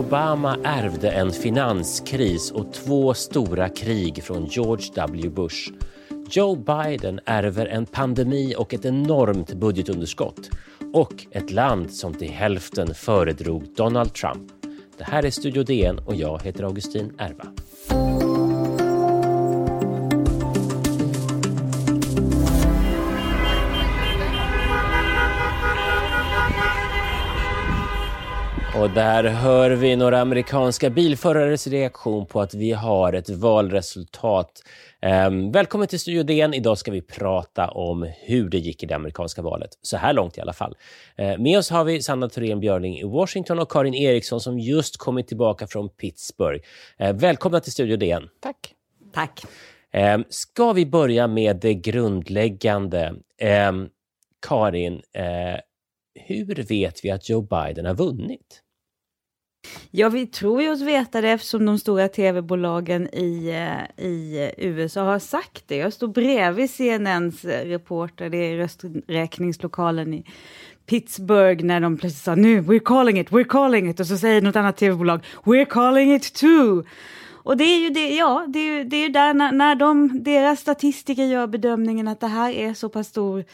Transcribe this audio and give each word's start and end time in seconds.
Obama 0.00 0.56
ärvde 0.64 1.10
en 1.10 1.32
finanskris 1.32 2.50
och 2.50 2.72
två 2.72 3.14
stora 3.14 3.68
krig 3.68 4.24
från 4.24 4.44
George 4.44 4.86
W 4.94 5.28
Bush. 5.28 5.72
Joe 6.30 6.56
Biden 6.56 7.20
ärver 7.24 7.66
en 7.66 7.86
pandemi 7.86 8.54
och 8.58 8.74
ett 8.74 8.84
enormt 8.84 9.54
budgetunderskott 9.54 10.50
och 10.92 11.26
ett 11.30 11.50
land 11.50 11.90
som 11.90 12.14
till 12.14 12.30
hälften 12.30 12.94
föredrog 12.94 13.74
Donald 13.76 14.14
Trump. 14.14 14.52
Det 14.98 15.04
här 15.04 15.24
är 15.24 15.30
Studio 15.30 15.62
DN 15.62 15.98
och 15.98 16.14
jag 16.14 16.42
heter 16.42 16.64
Augustin 16.64 17.12
Erva. 17.18 17.46
Och 28.80 28.90
där 28.90 29.24
hör 29.24 29.70
vi 29.70 29.96
några 29.96 30.20
amerikanska 30.20 30.90
bilförares 30.90 31.66
reaktion 31.66 32.26
på 32.26 32.40
att 32.40 32.54
vi 32.54 32.72
har 32.72 33.12
ett 33.12 33.30
valresultat. 33.30 34.62
Um, 35.26 35.52
välkommen 35.52 35.88
till 35.88 36.00
Studio 36.00 36.22
DN. 36.22 36.54
Idag 36.54 36.78
ska 36.78 36.90
vi 36.90 37.02
prata 37.02 37.68
om 37.68 38.12
hur 38.20 38.48
det 38.48 38.58
gick 38.58 38.82
i 38.82 38.86
det 38.86 38.94
amerikanska 38.94 39.42
valet. 39.42 39.70
Så 39.82 39.96
här 39.96 40.12
långt 40.12 40.38
i 40.38 40.40
alla 40.40 40.52
fall. 40.52 40.76
Uh, 41.20 41.38
med 41.38 41.58
oss 41.58 41.70
har 41.70 41.84
vi 41.84 42.02
Sanna 42.02 42.28
Thorén 42.28 42.60
Björling 42.60 42.98
i 42.98 43.04
Washington 43.04 43.58
och 43.58 43.70
Karin 43.72 43.94
Eriksson 43.94 44.40
som 44.40 44.58
just 44.58 44.96
kommit 44.96 45.28
tillbaka 45.28 45.66
från 45.66 45.88
Pittsburgh. 45.88 46.64
Uh, 47.02 47.12
välkomna 47.12 47.60
till 47.60 47.72
Studio 47.72 47.96
DN. 47.96 48.28
Tack. 48.40 48.74
Tack. 49.12 49.40
Ska 50.28 50.72
vi 50.72 50.86
börja 50.86 51.26
med 51.26 51.56
det 51.56 51.74
grundläggande? 51.74 53.14
Karin, 54.48 54.94
uh, 54.94 55.60
hur 56.14 56.54
vet 56.68 57.04
vi 57.04 57.10
att 57.10 57.28
Joe 57.28 57.42
Biden 57.42 57.86
har 57.86 57.94
vunnit? 57.94 58.62
Ja, 59.90 60.08
vi 60.08 60.26
tror 60.26 60.62
ju 60.62 60.70
oss 60.70 60.80
veta 60.80 61.20
det 61.20 61.30
eftersom 61.30 61.66
de 61.66 61.78
stora 61.78 62.08
tv-bolagen 62.08 63.14
i, 63.14 63.48
eh, 63.48 64.04
i 64.04 64.50
USA 64.58 65.02
har 65.02 65.18
sagt 65.18 65.64
det. 65.66 65.76
Jag 65.76 65.92
står 65.92 66.08
bredvid 66.08 66.70
CNNs 66.70 67.44
eh, 67.44 67.68
reporter, 67.68 68.30
det 68.30 68.36
är 68.36 68.56
rösträkningslokalen 68.56 70.14
i 70.14 70.24
Pittsburgh 70.86 71.64
när 71.64 71.80
de 71.80 71.96
plötsligt 71.96 72.24
sa 72.24 72.34
nu, 72.34 72.60
we're 72.60 72.80
calling 72.84 73.18
it, 73.20 73.30
we're 73.30 73.44
calling 73.44 73.90
it 73.90 74.00
och 74.00 74.06
så 74.06 74.18
säger 74.18 74.42
något 74.42 74.56
annat 74.56 74.76
tv-bolag, 74.76 75.20
we're 75.44 75.64
calling 75.64 76.14
it 76.14 76.34
too. 76.34 76.84
Och 77.42 77.56
det 77.56 77.64
är 77.64 77.78
ju 77.78 77.90
det, 77.90 78.14
ja, 78.14 78.44
det 78.48 78.58
är 78.58 78.78
ju, 78.78 78.84
det 78.84 78.96
är 78.96 79.02
ju 79.02 79.08
där 79.08 79.34
när, 79.34 79.52
när 79.52 79.74
de, 79.74 80.22
deras 80.22 80.60
statistiker 80.60 81.24
gör 81.24 81.46
bedömningen 81.46 82.08
att 82.08 82.20
det 82.20 82.26
här 82.26 82.50
är 82.50 82.74
så 82.74 82.88
pass 82.88 83.08
stor 83.08 83.44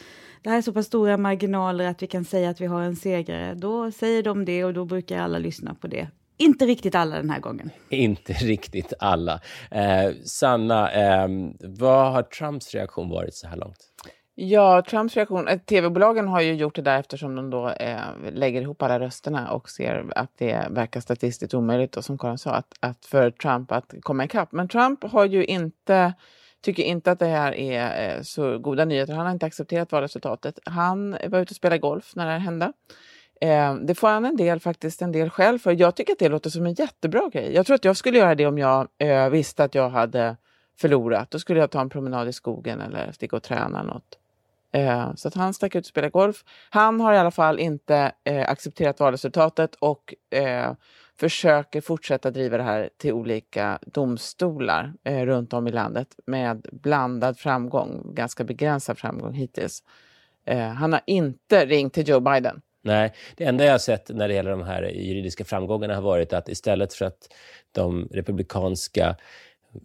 det 0.43 0.49
här 0.49 0.57
är 0.57 0.61
så 0.61 0.73
pass 0.73 0.85
stora 0.85 1.17
marginaler 1.17 1.87
att 1.87 2.03
vi 2.03 2.07
kan 2.07 2.25
säga 2.25 2.49
att 2.49 2.61
vi 2.61 2.65
har 2.65 2.81
en 2.81 2.95
segrare. 2.95 3.53
Då 3.53 3.91
säger 3.91 4.23
de 4.23 4.45
det 4.45 4.63
och 4.63 4.73
då 4.73 4.85
brukar 4.85 5.19
alla 5.19 5.37
lyssna 5.37 5.75
på 5.75 5.87
det. 5.87 6.07
Inte 6.37 6.65
riktigt 6.65 6.95
alla 6.95 7.15
den 7.15 7.29
här 7.29 7.39
gången. 7.39 7.69
Inte 7.89 8.33
riktigt 8.41 8.93
alla. 8.99 9.41
Eh, 9.71 10.11
Sanna, 10.25 10.91
eh, 10.91 11.27
vad 11.59 12.11
har 12.11 12.23
Trumps 12.23 12.73
reaktion 12.73 13.09
varit 13.09 13.35
så 13.35 13.47
här 13.47 13.57
långt? 13.57 13.77
Ja, 14.39 14.83
Trumps 14.89 15.15
reaktion... 15.15 15.47
Eh, 15.47 15.59
tv-bolagen 15.59 16.27
har 16.27 16.41
ju 16.41 16.53
gjort 16.53 16.75
det 16.75 16.81
där 16.81 16.99
eftersom 16.99 17.35
de 17.35 17.49
då 17.49 17.69
eh, 17.69 17.99
lägger 18.31 18.61
ihop 18.61 18.81
alla 18.81 18.99
rösterna 18.99 19.51
och 19.51 19.69
ser 19.69 20.05
att 20.15 20.31
det 20.37 20.67
verkar 20.69 20.99
statistiskt 20.99 21.53
omöjligt, 21.53 21.97
och 21.97 22.05
som 22.05 22.17
Karin 22.17 22.37
sa, 22.37 22.51
att, 22.51 22.73
att 22.79 23.05
för 23.05 23.31
Trump 23.31 23.71
att 23.71 23.93
komma 24.01 24.25
ikapp. 24.25 24.51
Men 24.51 24.67
Trump 24.67 25.03
har 25.03 25.25
ju 25.25 25.45
inte 25.45 26.13
tycker 26.61 26.83
inte 26.83 27.11
att 27.11 27.19
det 27.19 27.25
här 27.25 27.55
är 27.55 28.15
eh, 28.17 28.21
så 28.21 28.57
goda 28.59 28.85
nyheter. 28.85 29.13
Han 29.13 29.25
har 29.25 29.33
inte 29.33 29.45
accepterat 29.45 29.91
valresultatet. 29.91 30.59
Han 30.65 31.11
var 31.11 31.39
ute 31.39 31.51
och 31.51 31.55
spelade 31.55 31.79
golf 31.79 32.15
när 32.15 32.25
det 32.25 32.31
här 32.31 32.39
hände. 32.39 32.73
Eh, 33.41 33.75
det 33.75 33.95
får 33.95 34.07
han 34.07 34.25
en 34.25 34.35
del, 34.35 34.59
faktiskt 34.59 35.01
en 35.01 35.11
del 35.11 35.29
själv 35.29 35.59
för. 35.59 35.71
Jag 35.71 35.95
tycker 35.95 36.13
att 36.13 36.19
det 36.19 36.29
låter 36.29 36.49
som 36.49 36.65
en 36.65 36.73
jättebra 36.73 37.29
grej. 37.33 37.53
Jag 37.53 37.65
tror 37.65 37.75
att 37.75 37.85
jag 37.85 37.97
skulle 37.97 38.17
göra 38.17 38.35
det 38.35 38.45
om 38.45 38.57
jag 38.57 38.87
eh, 38.97 39.29
visste 39.29 39.63
att 39.63 39.75
jag 39.75 39.89
hade 39.89 40.37
förlorat. 40.79 41.31
Då 41.31 41.39
skulle 41.39 41.59
jag 41.59 41.71
ta 41.71 41.81
en 41.81 41.89
promenad 41.89 42.27
i 42.27 42.33
skogen 42.33 42.81
eller 42.81 43.11
sticka 43.11 43.35
och 43.35 43.43
träna 43.43 43.83
något. 43.83 44.17
Så 45.15 45.27
att 45.27 45.33
han 45.33 45.53
stack 45.53 45.75
ut 45.75 45.83
och 45.83 45.87
spelade 45.87 46.11
golf. 46.11 46.43
Han 46.69 46.99
har 47.01 47.13
i 47.13 47.17
alla 47.17 47.31
fall 47.31 47.59
inte 47.59 48.11
accepterat 48.47 48.99
valresultatet 48.99 49.75
och 49.75 50.13
försöker 51.19 51.81
fortsätta 51.81 52.31
driva 52.31 52.57
det 52.57 52.63
här 52.63 52.89
till 52.97 53.13
olika 53.13 53.79
domstolar 53.85 54.93
eh, 55.03 55.25
runt 55.25 55.53
om 55.53 55.67
i 55.67 55.71
landet 55.71 56.07
med 56.25 56.65
blandad 56.71 57.39
framgång, 57.39 58.13
ganska 58.13 58.43
begränsad 58.43 58.97
framgång 58.97 59.33
hittills. 59.33 59.83
Eh, 60.45 60.67
han 60.67 60.93
har 60.93 61.01
inte 61.05 61.65
ringt 61.65 61.93
till 61.93 62.09
Joe 62.09 62.19
Biden. 62.19 62.61
Nej, 62.83 63.13
det 63.37 63.43
enda 63.43 63.65
jag 63.65 63.71
har 63.71 63.79
sett 63.79 64.09
när 64.09 64.27
det 64.27 64.33
gäller 64.33 64.51
de 64.51 64.63
här 64.63 64.83
juridiska 64.83 65.45
framgångarna 65.45 65.95
har 65.95 66.01
varit 66.01 66.33
att 66.33 66.49
istället 66.49 66.93
för 66.93 67.05
att 67.05 67.33
de 67.71 68.07
republikanska 68.11 69.15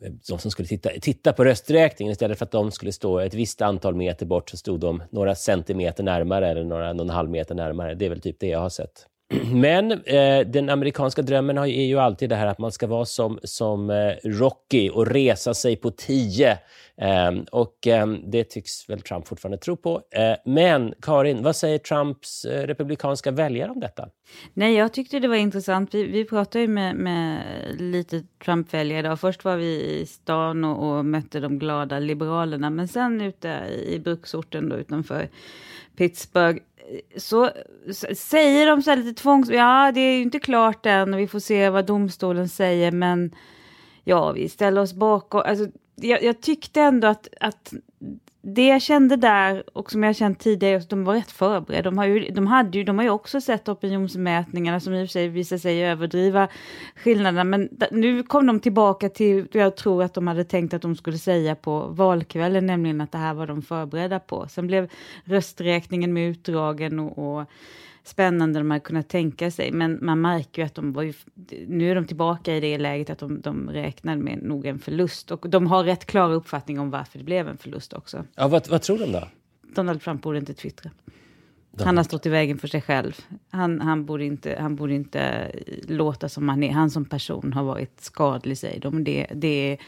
eh, 0.01 0.13
de 0.29 0.39
som 0.39 0.51
skulle 0.51 0.69
titta, 0.69 0.91
titta 1.01 1.33
på 1.33 1.45
rösträkningen, 1.45 2.13
istället 2.13 2.39
för 2.39 2.45
att 2.45 2.51
de 2.51 2.71
skulle 2.71 2.93
stå 2.93 3.19
ett 3.19 3.35
visst 3.35 3.63
antal 3.63 3.95
meter 3.95 4.27
bort, 4.27 4.51
så 4.51 4.57
stod 4.57 4.81
de 4.81 5.03
några 5.11 5.35
centimeter 5.35 6.03
närmare 6.03 6.49
eller 6.49 6.65
några, 6.65 6.93
någon 6.93 7.11
halv 7.11 7.31
meter 7.31 7.55
närmare. 7.55 7.95
Det 7.95 8.05
är 8.07 8.11
väl 8.11 8.21
typ 8.21 8.41
det 8.41 8.49
jag 8.49 8.61
har 8.61 8.69
sett. 8.69 9.07
Men 9.53 9.93
eh, 9.93 10.41
den 10.47 10.69
amerikanska 10.69 11.23
drömmen 11.23 11.59
är 11.59 11.67
ju 11.67 11.99
alltid 11.99 12.29
det 12.29 12.37
här 12.37 12.47
att 12.47 12.59
man 12.59 12.73
ska 12.73 12.87
vara 12.87 13.05
som, 13.05 13.39
som 13.43 13.91
eh, 13.91 14.13
Rocky 14.25 14.91
och 14.91 15.07
resa 15.07 15.55
sig 15.55 15.77
på 15.77 15.91
tio. 15.91 16.59
Eh, 16.97 17.43
och 17.51 17.87
ehm, 17.87 18.31
det 18.31 18.45
tycks 18.45 18.91
väl 18.91 19.01
Trump 19.01 19.29
fortfarande 19.29 19.59
tro 19.59 19.77
på. 19.77 20.03
Eh, 20.11 20.35
men 20.45 20.95
Karin, 21.03 21.43
vad 21.43 21.57
säger 21.57 21.79
Trumps 21.79 22.45
eh, 22.45 22.67
republikanska 22.67 23.31
väljare 23.31 23.71
om 23.71 23.81
detta? 23.81 24.09
Nej, 24.55 24.75
jag 24.75 24.93
tyckte 24.93 25.19
det 25.19 25.29
var 25.29 25.37
intressant. 25.37 25.95
Vi, 25.95 26.07
vi 26.07 26.25
pratade 26.25 26.61
ju 26.61 26.69
med, 26.69 26.97
med 26.97 27.43
lite 27.79 28.23
Trump-väljare. 28.45 29.17
Först 29.17 29.45
var 29.45 29.57
vi 29.57 30.01
i 30.01 30.07
stan 30.07 30.65
och, 30.65 30.99
och, 30.99 31.05
mötte 31.05 31.41
de 31.41 31.59
glada 31.59 31.99
liberalerna, 31.99 32.71
men 32.71 32.89
sen 32.89 33.21
ute 33.21 33.49
i 33.87 33.99
bruksorten 33.99 34.69
då, 34.69 34.77
utanför 34.77 35.29
Pittsburgh 35.97 36.63
så 37.17 37.51
säger 38.15 38.67
de 38.67 38.83
så 38.83 38.91
här 38.91 38.97
lite 38.97 39.23
tvångs... 39.23 39.51
Ja, 39.51 39.93
det 39.95 40.01
är 40.01 40.13
ju 40.15 40.23
inte 40.23 40.39
klart 40.39 40.87
än 40.87 41.15
och 41.15 41.21
vi 41.21 41.29
får 41.29 41.41
se 41.41 41.71
vad 41.71 41.87
domstolen 41.87 42.49
säger, 42.49 42.93
men 42.93 43.35
ja, 44.05 44.33
vi 44.33 44.49
ställer 44.49 44.81
oss 44.81 44.95
bakom. 44.95 45.43
Alltså, 45.45 45.67
jag, 45.95 46.23
jag 46.23 46.43
tyckte 46.43 46.81
ändå 46.81 47.09
att, 47.09 47.29
att 47.41 47.73
det 48.45 48.67
jag 48.67 48.83
kände 48.83 49.17
där 49.17 49.65
och 49.73 49.91
som 49.91 50.03
jag 50.03 50.17
känt 50.17 50.39
tidigare, 50.39 50.83
de 50.89 51.05
var 51.05 51.15
rätt 51.15 51.31
förberedda. 51.31 51.91
De 51.91 51.99
har 51.99 52.05
ju, 52.05 52.31
de 52.31 52.47
hade 52.47 52.79
ju, 52.79 52.85
de 52.85 52.99
har 52.99 53.05
ju 53.05 53.11
också 53.11 53.41
sett 53.41 53.69
opinionsmätningarna 53.69 54.81
som 54.81 54.95
i 54.95 55.05
och 55.05 55.09
för 55.09 55.13
sig 55.13 55.29
visar 55.29 55.59
sig 55.59 55.85
överdriva 55.85 56.49
skillnaderna. 56.97 57.45
Men 57.45 57.69
nu 57.91 58.23
kom 58.23 58.47
de 58.47 58.61
tillbaka 58.61 59.09
till 59.09 59.47
vad 59.53 59.63
jag 59.63 59.77
tror 59.77 60.03
att 60.03 60.15
de 60.15 60.27
hade 60.27 60.45
tänkt 60.45 60.75
att 60.75 60.83
de 60.83 60.97
skulle 60.97 61.19
säga 61.19 61.55
på 61.55 61.87
valkvällen, 61.87 62.67
nämligen 62.67 63.01
att 63.01 63.13
det 63.13 63.19
här 63.19 63.35
var 63.35 63.47
de 63.47 63.63
förberedda 63.63 64.21
på. 64.21 64.49
Sen 64.49 64.67
blev 64.67 64.91
rösträkningen 65.25 66.13
med 66.13 66.31
utdragen 66.31 66.99
och, 66.99 67.39
och 67.39 67.47
spännande 68.05 68.61
de 68.61 68.71
hade 68.71 68.81
kunnat 68.81 69.09
tänka 69.09 69.51
sig. 69.51 69.73
Men 69.73 69.99
man 70.03 70.21
märker 70.21 70.63
ju 70.63 70.67
att 70.67 70.75
de 70.75 70.93
var 70.93 71.03
ju, 71.03 71.13
nu 71.67 71.91
är 71.91 71.95
de 71.95 72.07
tillbaka 72.07 72.57
i 72.57 72.61
det 72.61 72.79
läget 72.79 73.11
att 73.11 73.19
de, 73.19 73.41
de 73.41 73.71
räknar 73.71 74.17
med 74.17 74.43
nog 74.43 74.67
en 74.67 74.79
förlust. 74.79 75.31
Och 75.31 75.51
de 75.51 75.67
har 75.67 75.85
rätt 75.85 76.07
klar 76.07 76.33
uppfattning 76.33 76.81
om 76.81 76.91
varför 76.91 77.19
det 77.19 77.25
blev 77.25 77.49
en 77.49 77.57
förlust 77.57 77.93
också. 77.93 78.25
Ja, 78.35 78.49
vad, 78.49 78.69
vad 78.69 78.83
tror 78.83 78.99
de 78.99 79.13
då? 79.13 79.29
Donald 79.75 80.03
Trump 80.03 80.23
borde 80.23 80.39
inte 80.39 80.55
twittra. 80.55 80.91
Han 81.79 81.97
har 81.97 82.05
stått 82.05 82.27
i 82.27 82.29
vägen 82.29 82.59
för 82.59 82.69
sig 82.69 82.83
själv. 82.83 83.21
Han, 83.51 83.81
han, 83.81 84.05
borde 84.05 84.25
inte, 84.25 84.57
han 84.61 84.77
borde 84.77 84.95
inte 84.95 85.53
låta 85.89 86.29
som 86.29 86.49
han 86.49 86.63
är. 86.63 86.73
Han 86.73 86.91
som 86.91 87.05
person 87.05 87.53
har 87.53 87.65
varit 87.65 88.01
skadlig, 88.01 88.59
säger 88.59 88.81
de. 88.81 89.05
Det, 89.05 89.27
det 89.35 89.79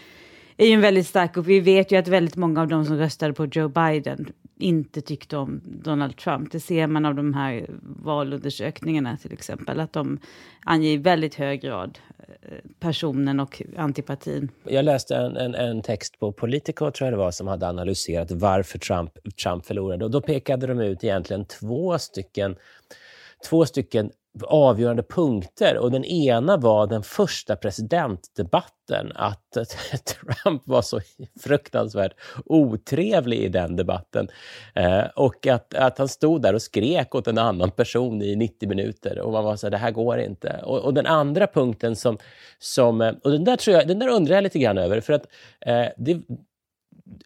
är 0.57 0.67
ju 0.67 0.73
en 0.73 0.81
väldigt 0.81 1.07
stark 1.07 1.37
och 1.37 1.49
vi 1.49 1.61
vet 1.61 1.93
ju 1.93 1.97
att 1.97 2.09
väldigt 2.09 2.37
många 2.37 2.61
av 2.61 2.69
de 2.69 2.85
som 2.85 2.97
röstade 2.97 3.33
på 3.33 3.47
Joe 3.47 3.69
Biden 3.69 4.33
inte 4.57 5.01
tyckte 5.01 5.37
om 5.37 5.61
Donald 5.65 6.17
Trump. 6.17 6.53
Det 6.53 6.61
ser 6.61 6.87
man 6.87 7.05
av 7.05 7.15
de 7.15 7.35
här 7.35 7.67
valundersökningarna 7.83 9.17
till 9.17 9.33
exempel, 9.33 9.81
att 9.81 9.93
de 9.93 10.19
anger 10.65 10.91
i 10.91 10.97
väldigt 10.97 11.35
hög 11.35 11.61
grad 11.61 11.99
eh, 12.19 12.59
personen 12.81 13.41
och 13.41 13.63
antipatin. 13.77 14.49
Jag 14.65 14.85
läste 14.85 15.17
en, 15.17 15.37
en, 15.37 15.55
en, 15.55 15.83
text 15.83 16.19
på 16.19 16.33
Politico, 16.33 16.91
tror 16.91 17.07
jag 17.07 17.13
det 17.13 17.19
var, 17.19 17.31
som 17.31 17.47
hade 17.47 17.69
analyserat 17.69 18.31
varför 18.31 18.79
Trump, 18.79 19.13
Trump 19.43 19.67
förlorade. 19.67 20.05
Och 20.05 20.11
då 20.11 20.21
pekade 20.21 20.67
de 20.67 20.81
ut 20.81 21.05
egentligen 21.05 21.45
två 21.45 21.99
stycken, 21.99 22.57
två 23.49 23.67
stycken 23.67 24.11
avgörande 24.43 25.03
punkter. 25.03 25.79
Och 25.79 25.91
den 25.91 26.05
ena 26.05 26.57
var 26.57 26.87
den 26.87 27.03
första 27.03 27.57
presidentdebatten, 27.57 29.13
att 29.15 29.53
Trump 30.05 30.63
var 30.67 30.83
så 30.83 31.01
fruktansvärt 31.41 32.13
otrevlig 32.47 33.39
i 33.39 33.49
den 33.49 33.77
debatten. 33.77 34.29
Eh, 34.75 35.05
och 35.17 35.47
att, 35.47 35.75
att 35.75 35.99
han 35.99 36.09
stod 36.09 36.43
där 36.43 36.55
och 36.55 36.63
skrek 36.63 37.15
åt 37.15 37.27
en 37.27 37.39
annan 37.39 37.71
person 37.71 38.23
i 38.23 38.37
90 38.37 38.69
minuter 38.69 39.19
och 39.19 39.33
man 39.33 39.45
var 39.45 39.57
så 39.57 39.67
här, 39.67 39.71
det 39.71 39.77
här 39.77 39.91
går 39.91 40.19
inte. 40.19 40.61
Och, 40.65 40.79
och 40.79 40.95
den 40.95 41.07
andra 41.07 41.47
punkten 41.47 41.97
som, 41.97 42.19
som 42.59 43.01
eh, 43.01 43.15
och 43.25 43.31
den 43.31 43.45
där, 43.45 43.57
tror 43.57 43.77
jag, 43.77 43.89
den 43.89 43.99
där 43.99 44.09
undrar 44.09 44.35
jag 44.35 44.43
lite 44.43 44.59
grann 44.59 44.79
över, 44.79 45.01
för 45.01 45.13
att 45.13 45.27
eh, 45.61 45.87
det, 45.97 46.23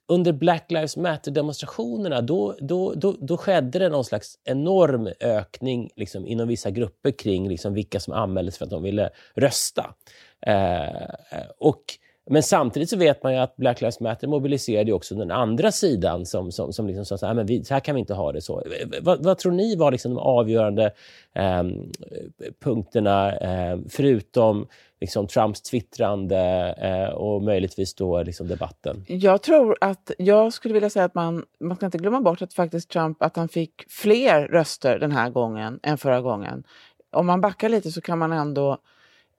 under 0.07 0.33
Black 0.33 0.71
Lives 0.71 0.97
Matter-demonstrationerna 0.97 2.21
då, 2.21 2.55
då, 2.61 2.95
då, 2.95 3.17
då 3.21 3.37
skedde 3.37 3.79
det 3.79 3.89
någon 3.89 4.05
slags 4.05 4.39
enorm 4.45 5.09
ökning 5.21 5.91
liksom, 5.97 6.27
inom 6.27 6.49
vissa 6.49 6.71
grupper 6.71 7.11
kring 7.11 7.49
liksom, 7.49 7.75
vilka 7.75 8.01
som 8.01 8.15
anmäldes 8.15 8.59
för 8.59 8.65
att 8.65 8.71
de 8.71 8.83
ville 8.83 9.11
rösta. 9.35 9.95
Eh, 10.47 11.45
och 11.59 11.83
men 12.31 12.43
samtidigt 12.43 12.91
så 12.91 12.97
vet 12.97 13.23
man 13.23 13.33
ju 13.33 13.39
att 13.39 13.57
Black 13.57 13.81
Lives 13.81 14.01
Matter 14.01 14.29
mobiliserade 14.29 14.93
också 14.93 15.15
den 15.15 15.31
andra 15.31 15.73
sidan 15.73 16.27
som, 16.27 16.53
som, 16.53 16.73
som 16.73 16.87
liksom 16.87 17.05
sa 17.05 17.19
så 17.19 17.27
här, 17.27 17.33
ah, 17.33 17.35
men 17.35 17.47
vi, 17.47 17.65
så 17.65 17.75
här 17.75 17.81
kan 17.81 17.95
vi 17.95 18.01
inte 18.01 18.15
ha 18.15 18.33
det 18.33 18.41
så. 18.41 18.61
Eh, 18.61 18.73
eh, 18.73 19.03
vad, 19.03 19.25
vad 19.25 19.39
tror 19.39 19.53
ni 19.53 19.77
var 19.77 19.93
liksom 19.93 20.15
de 20.15 20.21
avgörande 20.21 20.93
ehm, 21.35 21.91
eh, 22.11 22.53
punkterna, 22.61 23.37
eh, 23.37 23.79
förutom 23.89 24.67
liksom 25.01 25.27
Trumps 25.27 25.63
twittrande 25.63 26.75
eh, 26.79 27.15
och 27.15 27.43
möjligtvis 27.43 27.95
då 27.95 28.23
liksom 28.23 28.49
debatten? 28.49 29.05
Jag 29.09 29.43
tror 29.43 29.79
att, 29.81 30.11
jag 30.19 30.53
skulle 30.53 30.75
vilja 30.75 30.91
säga 30.91 31.05
att 31.05 31.15
man, 31.15 31.45
man 31.61 31.77
ska 31.77 31.87
inte 31.87 31.99
glömma 31.99 32.21
bort 32.21 32.43
att 32.43 32.55
faktiskt 32.55 32.91
Trump, 32.91 33.23
att 33.23 33.37
han 33.37 33.49
fick 33.49 33.85
fler 33.89 34.49
röster 34.49 34.99
den 34.99 35.13
här 35.13 35.31
gången 35.31 35.81
än 35.83 35.99
förra 35.99 36.21
gången. 36.21 36.65
Om 37.13 37.27
man 37.27 37.41
backar 37.41 37.69
lite 37.69 37.91
så 37.91 38.01
kan 38.01 38.19
man 38.19 38.33
ändå 38.33 38.79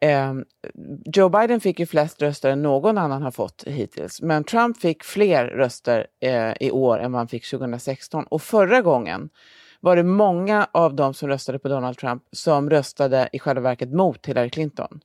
Eh, 0.02 0.34
Joe 1.16 1.30
Biden 1.30 1.60
fick 1.60 1.80
ju 1.80 1.86
flest 1.86 2.22
röster 2.22 2.50
än 2.50 2.62
någon 2.62 2.98
annan 2.98 3.22
har 3.22 3.32
fått 3.32 3.64
hittills. 3.68 4.22
Men 4.22 4.44
Trump 4.44 4.78
fick 4.78 5.04
fler 5.04 5.46
röster 5.46 6.08
eh, 6.20 6.54
i 6.60 6.72
år 6.72 7.00
än 7.00 7.12
vad 7.12 7.20
han 7.20 7.28
fick 7.28 7.50
2016. 7.50 8.24
Och 8.24 8.42
förra 8.42 8.82
gången 8.82 9.30
var 9.80 9.96
det 9.96 10.04
många 10.04 10.68
av 10.72 10.96
de 10.96 11.14
som 11.14 11.30
röstade 11.30 11.60
på 11.60 11.68
Donald 11.68 11.98
Trump 11.98 12.24
som 12.32 12.70
röstade 12.70 13.30
i 13.34 13.40
själva 13.40 13.62
verket 13.62 13.94
mot 13.94 14.26
Hillary 14.26 14.50
Clinton. 14.50 15.00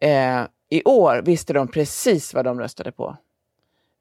Eh, 0.00 0.42
I 0.68 0.82
år 0.84 1.22
visste 1.22 1.52
de 1.52 1.68
precis 1.68 2.34
vad 2.34 2.44
de 2.44 2.60
röstade 2.60 2.92
på 2.92 3.16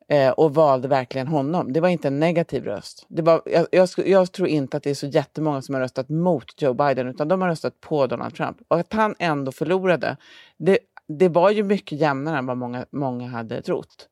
eh, 0.10 0.32
och 0.32 0.54
valde 0.54 0.88
verkligen 0.88 1.28
honom. 1.28 1.74
Det 1.74 1.80
var 1.80 1.90
inte 1.90 2.08
en 2.08 2.20
negativ 2.20 2.64
röst. 2.64 3.06
Det 3.08 3.22
var, 3.22 3.42
jag, 3.46 3.68
jag, 3.72 3.90
jag, 3.96 4.32
tror 4.32 4.48
inte 4.48 4.78
att 4.78 4.84
det 4.84 4.90
är 4.90 4.94
så 4.96 5.08
jättemånga 5.08 5.62
som 5.62 5.76
har 5.76 5.82
röstat 5.82 6.10
mot 6.10 6.62
Joe 6.62 6.74
Biden 6.74 7.08
utan 7.08 7.28
de 7.28 7.42
har 7.42 7.50
röstat 7.50 7.82
på 7.82 8.08
Donald 8.08 8.36
Trump. 8.36 8.58
Och 8.68 8.80
att 8.80 8.94
han 8.94 9.16
ändå 9.20 9.52
förlorade, 9.52 10.18
det, 10.58 10.80
det 11.08 11.30
var 11.30 11.52
ju 11.52 11.64
mycket 11.64 12.00
jämnare 12.00 12.38
än 12.38 12.46
vad 12.46 12.58
många, 12.58 12.86
många 12.92 13.28
hade 13.28 13.62
trott. 13.62 14.08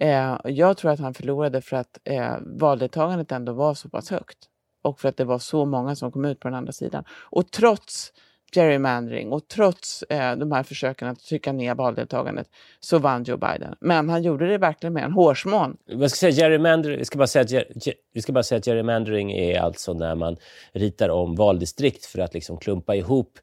Eh, 0.00 0.36
jag 0.44 0.76
tror 0.76 0.90
att 0.90 1.00
han 1.00 1.14
förlorade 1.14 1.62
för 1.62 1.76
att 1.76 1.98
eh, 2.04 2.36
valdeltagandet 2.40 3.32
ändå 3.32 3.52
var 3.52 3.74
så 3.74 3.88
pass 3.88 4.10
högt 4.10 4.38
och 4.82 5.00
för 5.00 5.08
att 5.08 5.16
det 5.16 5.24
var 5.24 5.38
så 5.38 5.64
många 5.64 5.96
som 5.96 6.12
kom 6.12 6.24
ut 6.24 6.40
på 6.40 6.48
den 6.48 6.54
andra 6.54 6.72
sidan. 6.72 7.04
Och 7.10 7.50
trots 7.50 8.12
gerrymandering 8.54 9.32
och 9.32 9.48
trots 9.48 10.02
eh, 10.02 10.36
de 10.36 10.52
här 10.52 10.62
försöken 10.62 11.08
att 11.08 11.20
trycka 11.20 11.52
ner 11.52 11.74
valdeltagandet 11.74 12.46
så 12.80 12.98
vann 12.98 13.24
Joe 13.24 13.36
Biden. 13.36 13.74
Men 13.80 14.08
han 14.08 14.22
gjorde 14.22 14.48
det 14.48 14.58
verkligen 14.58 14.92
med 14.92 15.04
en 15.04 15.12
hårsmån. 15.12 15.76
Jag 15.86 16.10
ska 16.10 16.16
säga 16.16 16.32
gerrymandering, 16.32 16.98
vi, 16.98 17.04
ska 17.04 17.18
bara 17.18 17.26
säga 17.26 17.42
att, 17.42 17.86
jag 18.12 18.22
ska 18.22 18.32
bara 18.32 18.42
säga 18.42 18.58
att 18.58 18.66
gerrymandering 18.66 19.32
är 19.32 19.60
alltså 19.60 19.92
när 19.92 20.14
man 20.14 20.36
ritar 20.72 21.08
om 21.08 21.34
valdistrikt 21.34 22.06
för 22.06 22.18
att 22.18 22.34
liksom 22.34 22.58
klumpa 22.58 22.94
ihop 22.94 23.38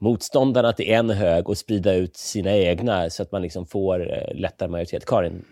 motståndarna 0.00 0.72
till 0.72 0.90
en 0.90 1.10
hög 1.10 1.48
och 1.48 1.58
sprida 1.58 1.94
ut 1.94 2.16
sina 2.16 2.56
egna 2.56 3.10
så 3.10 3.22
att 3.22 3.32
man 3.32 3.42
liksom 3.42 3.66
får 3.66 4.12
eh, 4.12 4.34
lättare 4.34 4.68
majoritet. 4.68 5.06
Karin? 5.06 5.44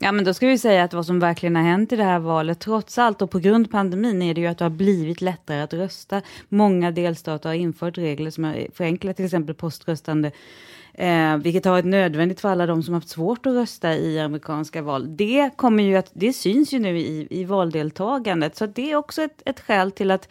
Ja, 0.00 0.12
men 0.12 0.24
då 0.24 0.34
ska 0.34 0.46
vi 0.46 0.58
säga 0.58 0.84
att 0.84 0.94
vad 0.94 1.06
som 1.06 1.20
verkligen 1.20 1.56
har 1.56 1.62
hänt 1.62 1.92
i 1.92 1.96
det 1.96 2.04
här 2.04 2.18
valet, 2.18 2.60
trots 2.60 2.98
allt 2.98 3.22
och 3.22 3.30
på 3.30 3.38
grund 3.38 3.66
av 3.66 3.70
pandemin, 3.70 4.22
är 4.22 4.34
det 4.34 4.40
ju 4.40 4.46
att 4.46 4.58
det 4.58 4.64
har 4.64 4.70
blivit 4.70 5.20
lättare 5.20 5.60
att 5.60 5.72
rösta. 5.72 6.22
Många 6.48 6.90
delstater 6.90 7.48
har 7.48 7.56
infört 7.56 7.98
regler 7.98 8.30
som 8.30 8.44
har 8.44 8.66
förenklat 8.74 9.16
till 9.16 9.24
exempel 9.24 9.54
poströstande, 9.54 10.32
eh, 10.94 11.36
vilket 11.36 11.64
har 11.64 11.72
varit 11.72 11.84
nödvändigt 11.84 12.40
för 12.40 12.48
alla 12.48 12.66
de 12.66 12.82
som 12.82 12.94
haft 12.94 13.08
svårt 13.08 13.46
att 13.46 13.52
rösta 13.52 13.94
i 13.94 14.20
amerikanska 14.20 14.82
val. 14.82 15.16
Det 15.16 15.50
kommer 15.56 15.82
ju 15.82 15.96
att, 15.96 16.10
det 16.12 16.32
syns 16.32 16.72
ju 16.72 16.78
nu 16.78 16.98
i, 16.98 17.26
i 17.30 17.44
valdeltagandet, 17.44 18.56
så 18.56 18.66
det 18.66 18.90
är 18.90 18.96
också 18.96 19.22
ett, 19.22 19.42
ett 19.44 19.60
skäl 19.60 19.92
till 19.92 20.10
att 20.10 20.28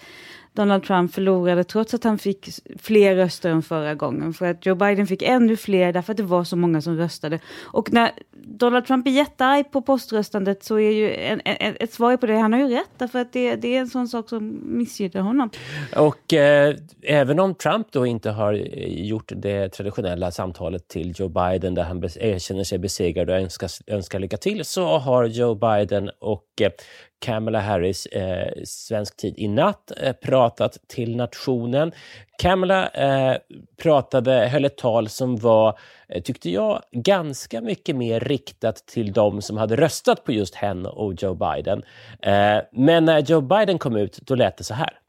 Donald 0.57 0.83
Trump 0.83 1.13
förlorade 1.13 1.63
trots 1.63 1.93
att 1.93 2.03
han 2.03 2.17
fick 2.17 2.49
fler 2.79 3.15
röster 3.15 3.49
än 3.49 3.61
förra 3.61 3.95
gången. 3.95 4.33
För 4.33 4.45
att 4.45 4.65
Joe 4.65 4.75
Biden 4.75 5.07
fick 5.07 5.21
ännu 5.21 5.57
fler 5.57 5.93
därför 5.93 6.11
att 6.11 6.17
det 6.17 6.23
var 6.23 6.43
så 6.43 6.55
många 6.55 6.81
som 6.81 6.97
röstade. 6.97 7.39
Och 7.63 7.93
när 7.93 8.11
Donald 8.31 8.85
Trump 8.85 9.07
är 9.07 9.11
jättearg 9.11 9.71
på 9.71 9.81
poströstandet 9.81 10.63
så 10.63 10.79
är 10.79 10.91
ju 10.91 11.15
en, 11.15 11.41
en, 11.45 11.75
ett 11.79 11.93
svar 11.93 12.17
på 12.17 12.25
det, 12.25 12.37
han 12.37 12.53
har 12.53 12.59
ju 12.59 12.67
rätt 12.67 12.89
därför 12.97 13.19
att 13.19 13.33
det, 13.33 13.55
det 13.55 13.75
är 13.75 13.79
en 13.79 13.87
sån 13.87 14.07
sak 14.07 14.29
som 14.29 14.59
missgynnar 14.63 15.21
honom. 15.21 15.49
Och 15.95 16.33
eh, 16.33 16.75
även 17.03 17.39
om 17.39 17.55
Trump 17.55 17.87
då 17.91 18.05
inte 18.05 18.29
har 18.29 18.53
eh, 18.53 19.07
gjort 19.07 19.31
det 19.35 19.69
traditionella 19.69 20.31
samtalet 20.31 20.87
till 20.87 21.13
Joe 21.15 21.29
Biden 21.29 21.73
där 21.73 21.83
han 21.83 22.03
erkänner 22.03 22.63
sig 22.63 22.79
besegrad 22.79 23.29
och 23.29 23.35
önskar, 23.35 23.69
önskar 23.87 24.19
lycka 24.19 24.37
till 24.37 24.65
så 24.65 24.97
har 24.97 25.25
Joe 25.25 25.55
Biden 25.55 26.09
och 26.19 26.61
eh, 26.61 26.71
Kamala 27.19 27.59
Harris 27.59 28.05
eh, 28.05 28.63
svensk 28.65 29.17
tid 29.17 29.33
i 29.37 29.47
natt 29.47 29.91
eh, 29.97 30.13
pratat 30.13 30.77
till 30.87 31.15
nationen. 31.15 31.91
Kamala 32.37 32.87
eh, 32.87 33.37
pratade, 33.81 34.47
höll 34.47 34.65
ett 34.65 34.77
tal 34.77 35.09
som 35.09 35.37
var, 35.37 35.79
eh, 36.09 36.21
tyckte 36.21 36.49
jag, 36.49 36.81
ganska 36.91 37.61
mycket 37.61 37.95
mer 37.95 38.19
riktat 38.19 38.75
till 38.75 39.13
de 39.13 39.41
som 39.41 39.57
hade 39.57 39.75
röstat 39.75 40.23
på 40.23 40.31
just 40.31 40.55
henne 40.55 40.89
och 40.89 41.13
Joe 41.13 41.33
Biden. 41.33 41.83
Eh, 42.21 42.57
men 42.71 43.05
när 43.05 43.19
Joe 43.19 43.41
Biden 43.41 43.79
kom 43.79 43.95
ut, 43.95 44.19
då 44.21 44.35
lät 44.35 44.57
det 44.57 44.63
så 44.63 44.73
här. 44.73 44.99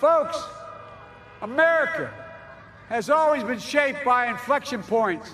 Folks, 0.00 0.36
America 1.40 2.08
has 2.88 3.10
always 3.10 3.44
been 3.44 3.60
shaped 3.60 4.04
by 4.04 4.30
inflection 4.30 4.82
points, 4.82 5.30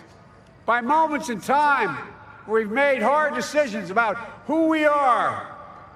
by 0.66 0.80
moments 0.82 1.30
in 1.30 1.40
time 1.40 1.96
where 2.46 2.60
we've 2.60 2.74
made 2.74 3.02
hard 3.02 3.34
decisions 3.34 3.90
about 3.90 4.16
who 4.46 4.72
we 4.72 4.86
are 4.86 5.51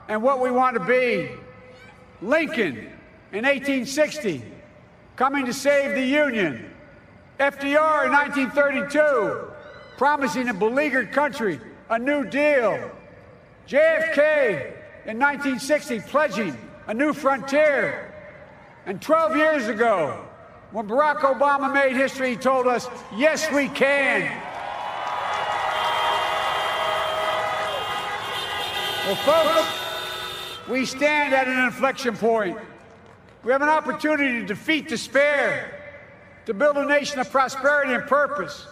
and 0.08 0.22
what 0.22 0.40
we 0.40 0.50
want 0.50 0.74
to 0.76 0.84
be. 0.84 1.30
Lincoln 2.22 2.76
in 3.32 3.44
1860, 3.44 4.42
coming 5.16 5.46
to 5.46 5.52
save 5.52 5.94
the 5.94 6.04
Union. 6.04 6.72
FDR 7.38 8.06
in 8.06 8.12
1932, 8.12 9.50
promising 9.98 10.48
a 10.48 10.54
beleaguered 10.54 11.12
country 11.12 11.60
a 11.90 11.98
new 11.98 12.24
deal. 12.24 12.90
JFK 13.68 14.72
in 15.06 15.18
1960, 15.18 16.00
pledging 16.00 16.56
a 16.86 16.94
new 16.94 17.12
frontier. 17.12 18.12
And 18.86 19.02
12 19.02 19.36
years 19.36 19.68
ago, 19.68 20.24
when 20.70 20.88
Barack 20.88 21.18
Obama 21.18 21.72
made 21.72 21.96
history, 21.96 22.30
he 22.30 22.36
told 22.36 22.66
us, 22.66 22.88
yes, 23.14 23.50
we 23.52 23.68
can. 23.68 24.22
Well, 29.06 29.14
folks, 29.16 29.85
we 30.68 30.86
stand 30.86 31.34
at 31.34 31.48
an 31.48 31.64
inflection 31.64 32.16
point. 32.16 32.58
We 33.44 33.52
have 33.52 33.62
an 33.62 33.68
opportunity 33.68 34.40
to 34.40 34.46
defeat 34.46 34.88
despair, 34.88 35.70
to 36.46 36.54
build 36.54 36.76
a 36.76 36.84
nation 36.84 37.20
of 37.20 37.30
prosperity 37.30 37.94
and 37.94 38.08
purpose. 38.08 38.66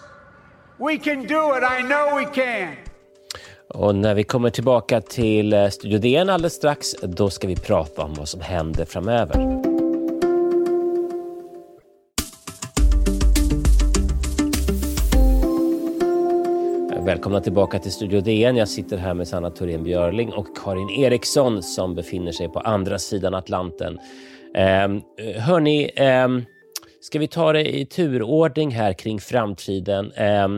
We 0.78 0.98
can 0.98 1.26
do 1.26 1.54
it. 1.54 1.62
I 1.62 1.82
know 1.82 2.16
we 2.16 2.24
can. 2.24 2.76
Och 3.68 3.94
när 3.94 4.14
vi 4.14 4.24
kommer 4.24 4.50
tillbaka 4.50 5.00
till 5.00 5.52
eh, 5.52 5.68
Studio 5.68 5.98
DN 5.98 6.30
alldeles 6.30 6.54
strax, 6.54 6.92
då 7.02 7.30
ska 7.30 7.46
vi 7.46 7.56
prata 7.56 8.02
om 8.02 8.14
vad 8.14 8.28
som 8.28 8.40
händer 8.40 8.84
framöver. 8.84 9.73
Välkomna 17.24 17.40
tillbaka 17.40 17.78
till 17.78 17.92
Studio 17.92 18.20
DN. 18.20 18.56
Jag 18.56 18.68
sitter 18.68 18.96
här 18.96 19.14
med 19.14 19.28
Sanna 19.28 19.50
Thorén 19.50 19.84
Björling 19.84 20.32
och 20.32 20.46
Karin 20.56 20.90
Eriksson 20.90 21.62
som 21.62 21.94
befinner 21.94 22.32
sig 22.32 22.48
på 22.48 22.60
andra 22.60 22.98
sidan 22.98 23.34
Atlanten. 23.34 23.98
Eh, 24.54 24.88
hörni, 25.40 25.90
eh, 25.96 26.28
ska 27.00 27.18
vi 27.18 27.28
ta 27.28 27.52
det 27.52 27.76
i 27.76 27.86
turordning 27.86 28.70
här 28.70 28.92
kring 28.92 29.20
framtiden? 29.20 30.12
Eh, 30.12 30.48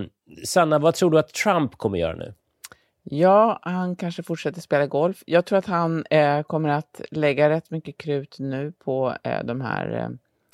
Sanna, 0.44 0.78
vad 0.78 0.94
tror 0.94 1.10
du 1.10 1.18
att 1.18 1.28
Trump 1.28 1.76
kommer 1.76 1.98
göra 1.98 2.14
nu? 2.14 2.34
Ja, 3.02 3.58
han 3.62 3.96
kanske 3.96 4.22
fortsätter 4.22 4.60
spela 4.60 4.86
golf. 4.86 5.22
Jag 5.26 5.44
tror 5.44 5.58
att 5.58 5.66
han 5.66 6.04
eh, 6.10 6.42
kommer 6.42 6.68
att 6.68 7.00
lägga 7.10 7.50
rätt 7.50 7.70
mycket 7.70 7.98
krut 7.98 8.36
nu 8.38 8.72
på 8.84 9.16
eh, 9.22 9.44
de 9.44 9.60
här 9.60 10.02
eh, 10.02 10.08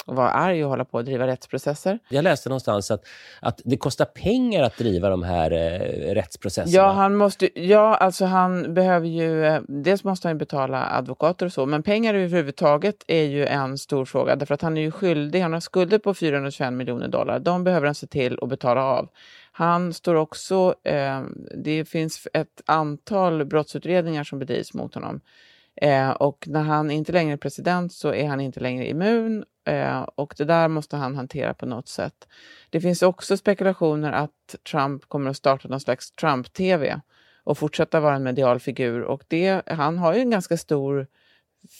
vara 0.07 0.31
arg 0.31 0.65
och 0.65 0.71
hålla 0.71 0.85
på 0.85 0.99
att 0.99 1.05
driva 1.05 1.27
rättsprocesser. 1.27 1.99
Jag 2.09 2.25
läste 2.25 2.49
någonstans 2.49 2.91
att, 2.91 3.05
att 3.41 3.61
det 3.65 3.77
kostar 3.77 4.05
pengar 4.05 4.63
att 4.63 4.77
driva 4.77 5.09
de 5.09 5.23
här 5.23 5.51
eh, 5.51 6.15
rättsprocesserna. 6.15 6.77
Ja, 6.77 6.93
han 6.93 7.17
måste, 7.17 7.61
ja, 7.61 7.95
alltså 7.95 8.25
han 8.25 8.75
behöver 8.75 9.07
ju... 9.07 9.45
Eh, 9.45 9.61
dels 9.69 10.05
måste 10.05 10.29
han 10.29 10.39
betala 10.39 10.87
advokater 10.87 11.47
och 11.47 11.53
så, 11.53 11.67
men 11.67 11.83
pengar 11.83 12.15
överhuvudtaget 12.15 13.05
är 13.07 13.25
ju 13.25 13.47
en 13.47 13.79
stor 13.79 14.05
fråga. 14.05 14.37
Därför 14.37 14.55
att 14.55 14.63
han 14.63 14.77
är 14.77 14.81
ju 14.83 14.91
skyldig, 14.91 15.41
han 15.41 15.53
har 15.53 15.61
skulder 15.61 15.99
på 15.99 16.15
425 16.15 16.77
miljoner 16.77 17.09
dollar. 17.09 17.39
De 17.39 17.65
behöver 17.65 17.87
han 17.87 17.95
se 17.95 18.07
till 18.07 18.39
att 18.43 18.49
betala 18.49 18.85
av. 18.85 19.09
Han 19.53 19.95
står 19.95 20.15
också... 20.15 20.75
Eh, 20.85 21.23
det 21.65 21.85
finns 21.85 22.29
ett 22.33 22.63
antal 22.67 23.45
brottsutredningar 23.45 24.25
som 24.25 24.39
bedrivs 24.39 24.75
mot 24.75 24.95
honom. 24.95 25.21
Eh, 25.77 26.11
och 26.11 26.45
när 26.49 26.63
han 26.63 26.91
inte 26.91 27.13
längre 27.13 27.33
är 27.33 27.37
president 27.37 27.93
så 27.93 28.15
är 28.15 28.29
han 28.29 28.41
inte 28.41 28.61
längre 28.61 28.89
immun 28.89 29.45
eh, 29.65 30.01
och 30.01 30.35
det 30.37 30.45
där 30.45 30.69
måste 30.69 30.97
han 30.97 31.17
hantera 31.17 31.55
på 31.55 31.67
något 31.67 31.89
sätt. 31.89 32.29
Det 32.71 32.81
finns 32.81 33.03
också 33.03 33.37
spekulationer 33.37 34.13
att 34.13 34.55
Trump 34.71 35.09
kommer 35.09 35.31
att 35.31 35.37
starta 35.37 35.69
någon 35.69 35.81
slags 35.81 36.11
Trump-TV 36.11 37.01
och 37.45 37.59
fortsätta 37.59 38.01
vara 38.01 38.15
en 38.15 38.23
medial 38.23 38.61
figur. 38.61 39.03
Och 39.03 39.25
det, 39.29 39.63
han 39.67 39.99
har 39.99 40.15
ju 40.15 40.21
en 40.21 40.31
ganska 40.31 40.57
stor 40.57 41.07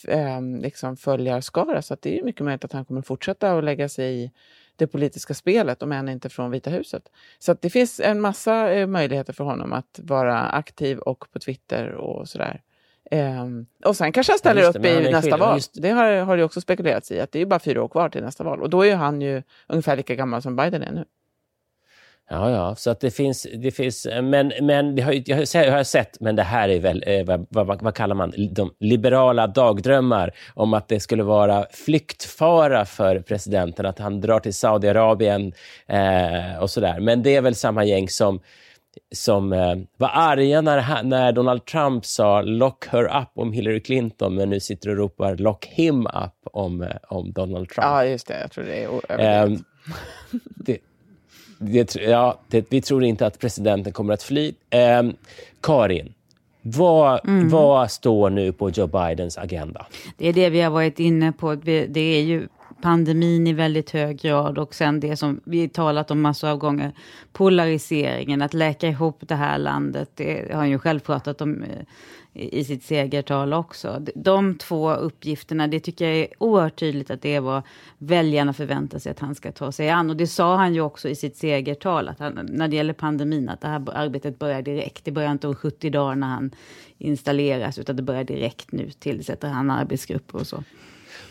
eh, 0.07 0.41
liksom 0.41 0.97
följarskara 0.97 1.81
så 1.81 1.93
att 1.93 2.01
det 2.01 2.19
är 2.19 2.23
mycket 2.23 2.45
möjligt 2.45 2.65
att 2.65 2.73
han 2.73 2.85
kommer 2.85 3.01
fortsätta 3.01 3.57
att 3.57 3.63
lägga 3.63 3.89
sig 3.89 4.23
i 4.23 4.31
det 4.75 4.87
politiska 4.87 5.33
spelet, 5.33 5.83
om 5.83 5.91
än 5.91 6.09
inte 6.09 6.29
från 6.29 6.51
Vita 6.51 6.69
huset. 6.69 7.11
Så 7.39 7.51
att 7.51 7.61
det 7.61 7.69
finns 7.69 7.99
en 7.99 8.21
massa 8.21 8.73
eh, 8.73 8.87
möjligheter 8.87 9.33
för 9.33 9.43
honom 9.43 9.73
att 9.73 9.99
vara 10.03 10.39
aktiv 10.39 10.99
och 10.99 11.31
på 11.31 11.39
Twitter 11.39 11.93
och 11.93 12.29
sådär. 12.29 12.61
Um, 13.13 13.65
och 13.85 13.95
sen 13.95 14.11
kanske 14.11 14.31
han 14.33 14.39
ställer 14.39 14.61
ja, 14.61 14.69
upp 14.69 14.85
i 14.85 15.11
nästa 15.11 15.37
val. 15.37 15.55
Just... 15.55 15.81
Det 15.81 15.89
har, 15.89 16.11
har 16.11 16.37
det 16.37 16.43
också 16.43 16.61
spekulerats 16.61 17.11
i, 17.11 17.19
att 17.19 17.31
det 17.31 17.41
är 17.41 17.45
bara 17.45 17.59
fyra 17.59 17.83
år 17.83 17.87
kvar 17.87 18.09
till 18.09 18.23
nästa 18.23 18.43
val. 18.43 18.61
Och 18.61 18.69
då 18.69 18.85
är 18.85 18.95
han 18.95 19.21
ju 19.21 19.43
ungefär 19.67 19.97
lika 19.97 20.15
gammal 20.15 20.41
som 20.41 20.55
Biden 20.55 20.83
är 20.83 20.91
nu. 20.91 21.05
Ja, 22.29 22.51
ja, 22.51 22.75
så 22.75 22.89
att 22.89 22.99
det 22.99 23.11
finns, 23.11 23.47
det 23.55 23.71
finns 23.71 24.07
men, 24.23 24.51
men 24.61 24.95
det 24.95 25.01
har, 25.01 25.21
jag, 25.25 25.37
har, 25.37 25.63
jag 25.65 25.71
har 25.71 25.83
sett, 25.83 26.19
men 26.19 26.35
det 26.35 26.43
här 26.43 26.69
är 26.69 26.79
väl, 26.79 27.03
eh, 27.07 27.25
vad, 27.25 27.45
vad, 27.49 27.81
vad, 27.81 27.95
kallar 27.95 28.15
man 28.15 28.33
de 28.51 28.73
liberala 28.79 29.47
dagdrömmar 29.47 30.31
om 30.53 30.73
att 30.73 30.87
det 30.87 30.99
skulle 30.99 31.23
vara 31.23 31.65
flyktfara 31.71 32.85
för 32.85 33.19
presidenten, 33.19 33.85
att 33.85 33.99
han 33.99 34.21
drar 34.21 34.39
till 34.39 34.53
Saudiarabien 34.53 35.53
eh, 35.87 36.57
och 36.61 36.69
sådär. 36.69 36.99
Men 36.99 37.23
det 37.23 37.35
är 37.35 37.41
väl 37.41 37.55
samma 37.55 37.83
gäng 37.83 38.09
som 38.09 38.39
som 39.11 39.53
eh, 39.53 39.75
var 39.97 40.11
arga 40.13 40.61
när, 40.61 41.03
när 41.03 41.31
Donald 41.31 41.65
Trump 41.65 42.05
sa 42.05 42.41
“lock 42.41 42.87
her 42.87 43.21
up” 43.21 43.29
om 43.35 43.53
Hillary 43.53 43.79
Clinton, 43.79 44.35
men 44.35 44.49
nu 44.49 44.59
sitter 44.59 44.89
och 44.89 44.97
ropar 44.97 45.35
“lock 45.35 45.65
him 45.65 46.07
up” 46.07 46.47
om, 46.53 46.81
eh, 46.81 46.89
om 47.07 47.31
Donald 47.31 47.69
Trump. 47.69 47.85
Ja, 47.85 48.05
just 48.05 48.27
det. 48.27 48.41
Jag 48.41 48.51
tror 48.51 48.63
det 48.63 48.83
är 49.07 49.45
eh, 49.45 49.51
det, 50.43 50.77
det, 51.57 51.95
ja, 51.95 52.39
det, 52.47 52.65
vi 52.71 52.81
tror 52.81 53.03
inte 53.03 53.25
att 53.25 53.39
presidenten 53.39 53.93
kommer 53.93 54.13
att 54.13 54.23
fly. 54.23 54.53
Eh, 54.69 55.03
Karin, 55.61 56.13
vad, 56.61 57.27
mm. 57.27 57.49
vad 57.49 57.91
står 57.91 58.29
nu 58.29 58.51
på 58.51 58.69
Joe 58.69 58.87
Bidens 58.87 59.37
agenda? 59.37 59.85
Det 60.17 60.27
är 60.27 60.33
det 60.33 60.49
vi 60.49 60.61
har 60.61 60.71
varit 60.71 60.99
inne 60.99 61.31
på. 61.31 61.55
Det 61.55 61.99
är 61.99 62.21
ju 62.21 62.47
pandemin 62.83 63.47
i 63.47 63.53
väldigt 63.53 63.89
hög 63.89 64.19
grad 64.19 64.57
och 64.57 64.75
sen 64.75 64.99
det 64.99 65.17
som 65.17 65.41
vi 65.43 65.69
talat 65.69 66.11
om 66.11 66.21
massor 66.21 66.49
av 66.49 66.57
gånger, 66.57 66.91
polariseringen, 67.31 68.41
att 68.41 68.53
läka 68.53 68.87
ihop 68.87 69.17
det 69.27 69.35
här 69.35 69.57
landet. 69.57 70.09
Det 70.15 70.51
har 70.51 70.57
han 70.57 70.69
ju 70.69 70.79
själv 70.79 70.99
pratat 70.99 71.41
om 71.41 71.63
eh, 71.63 71.85
i 72.33 72.63
sitt 72.63 72.83
segertal 72.83 73.53
också. 73.53 74.05
De 74.15 74.57
två 74.57 74.93
uppgifterna, 74.93 75.67
det 75.67 75.79
tycker 75.79 76.05
jag 76.05 76.17
är 76.17 76.27
oerhört 76.37 76.79
tydligt 76.79 77.11
att 77.11 77.21
det 77.21 77.35
är 77.35 77.41
vad 77.41 77.63
väljarna 77.97 78.53
förväntar 78.53 78.99
sig 78.99 79.11
att 79.11 79.19
han 79.19 79.35
ska 79.35 79.51
ta 79.51 79.71
sig 79.71 79.89
an. 79.89 80.09
Och 80.09 80.17
det 80.17 80.27
sa 80.27 80.55
han 80.55 80.73
ju 80.73 80.81
också 80.81 81.09
i 81.09 81.15
sitt 81.15 81.37
segertal, 81.37 82.07
att 82.07 82.19
han, 82.19 82.47
när 82.51 82.67
det 82.67 82.75
gäller 82.75 82.93
pandemin, 82.93 83.49
att 83.49 83.61
det 83.61 83.67
här 83.67 83.83
arbetet 83.93 84.39
börjar 84.39 84.61
direkt. 84.61 85.05
Det 85.05 85.11
börjar 85.11 85.31
inte 85.31 85.47
om 85.47 85.55
70 85.55 85.89
dagar 85.89 86.15
när 86.15 86.27
han 86.27 86.51
installeras, 86.97 87.77
utan 87.77 87.95
det 87.95 88.01
börjar 88.03 88.23
direkt 88.23 88.71
nu, 88.71 88.89
tillsätter 88.89 89.47
han 89.47 89.71
arbetsgrupper 89.71 90.39
och 90.39 90.47
så. 90.47 90.63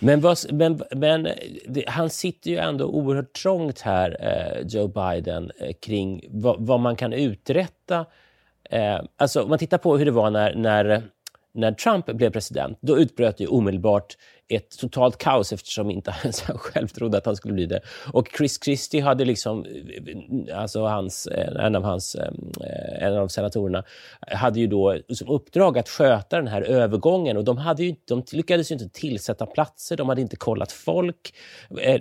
Men, 0.04 0.21
vad, 0.21 0.38
men, 0.52 0.82
men 0.90 1.26
eh, 1.26 1.35
det, 1.68 1.85
han 1.88 2.11
sitter 2.11 2.50
ju 2.50 2.56
ändå 2.56 2.85
oerhört 2.85 3.32
trångt 3.32 3.80
här, 3.80 4.16
eh, 4.21 4.66
Joe 4.66 4.88
Biden, 4.88 5.50
eh, 5.59 5.73
kring 5.73 6.25
vad, 6.30 6.66
vad, 6.66 6.80
man 6.80 6.97
kan 6.97 7.12
uträtta. 7.12 8.06
Eh, 8.71 9.00
alltså, 9.16 9.42
om 9.42 9.49
man 9.49 9.59
tittar 9.59 9.78
på 9.78 9.97
hur 9.97 10.04
det 10.04 10.11
var 10.11 10.30
när, 10.30 10.54
när, 10.54 11.02
när 11.54 11.73
Trump 11.73 12.06
blev 12.06 12.30
president, 12.30 12.78
då 12.80 12.99
utbröt 12.99 13.40
ju 13.40 13.47
omedelbart 13.47 14.16
ett 14.54 14.78
totalt 14.78 15.18
kaos 15.18 15.52
eftersom 15.52 15.90
inte 15.90 16.14
ens 16.23 16.42
han 16.42 16.59
själv 16.59 16.88
trodde 16.88 17.18
att 17.18 17.26
han 17.26 17.37
skulle 17.37 17.54
bli 17.54 17.66
det. 17.66 17.80
Och 18.12 18.28
Chris 18.37 18.64
Christie 18.64 19.02
hade 19.02 19.25
liksom, 19.25 19.66
alltså 20.54 20.82
hans, 20.82 21.26
eh, 21.26 21.64
en 21.64 21.76
av 21.76 21.82
hans, 21.82 22.14
eh, 22.14 22.32
en 23.00 23.16
av 23.16 23.28
senatorerna, 23.28 23.85
hade 24.21 24.61
ju 24.61 24.66
då 24.66 24.99
som 25.09 25.28
uppdrag 25.28 25.78
att 25.78 25.88
sköta 25.88 26.37
den 26.37 26.49
här 26.49 26.62
övergången 26.62 27.37
och 27.37 27.44
de, 27.44 27.56
hade 27.56 27.85
ju, 27.85 27.94
de 28.09 28.23
lyckades 28.32 28.71
ju 28.71 28.73
inte 28.73 28.88
tillsätta 28.88 29.47
platser, 29.47 29.97
de 29.97 30.09
hade 30.09 30.21
inte 30.21 30.37
kollat 30.37 30.73
folk. 30.73 31.35
Eh, 31.80 32.00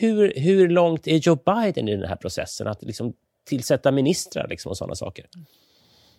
hur, 0.00 0.32
hur 0.36 0.68
långt 0.68 1.06
är 1.06 1.16
Joe 1.16 1.36
Biden 1.36 1.88
i 1.88 1.96
den 1.96 2.08
här 2.08 2.16
processen? 2.16 2.66
Att 2.66 2.82
liksom 2.82 3.12
tillsätta 3.48 3.90
ministrar 3.92 4.48
liksom 4.48 4.70
och 4.70 4.76
sådana 4.76 4.94
saker? 4.94 5.26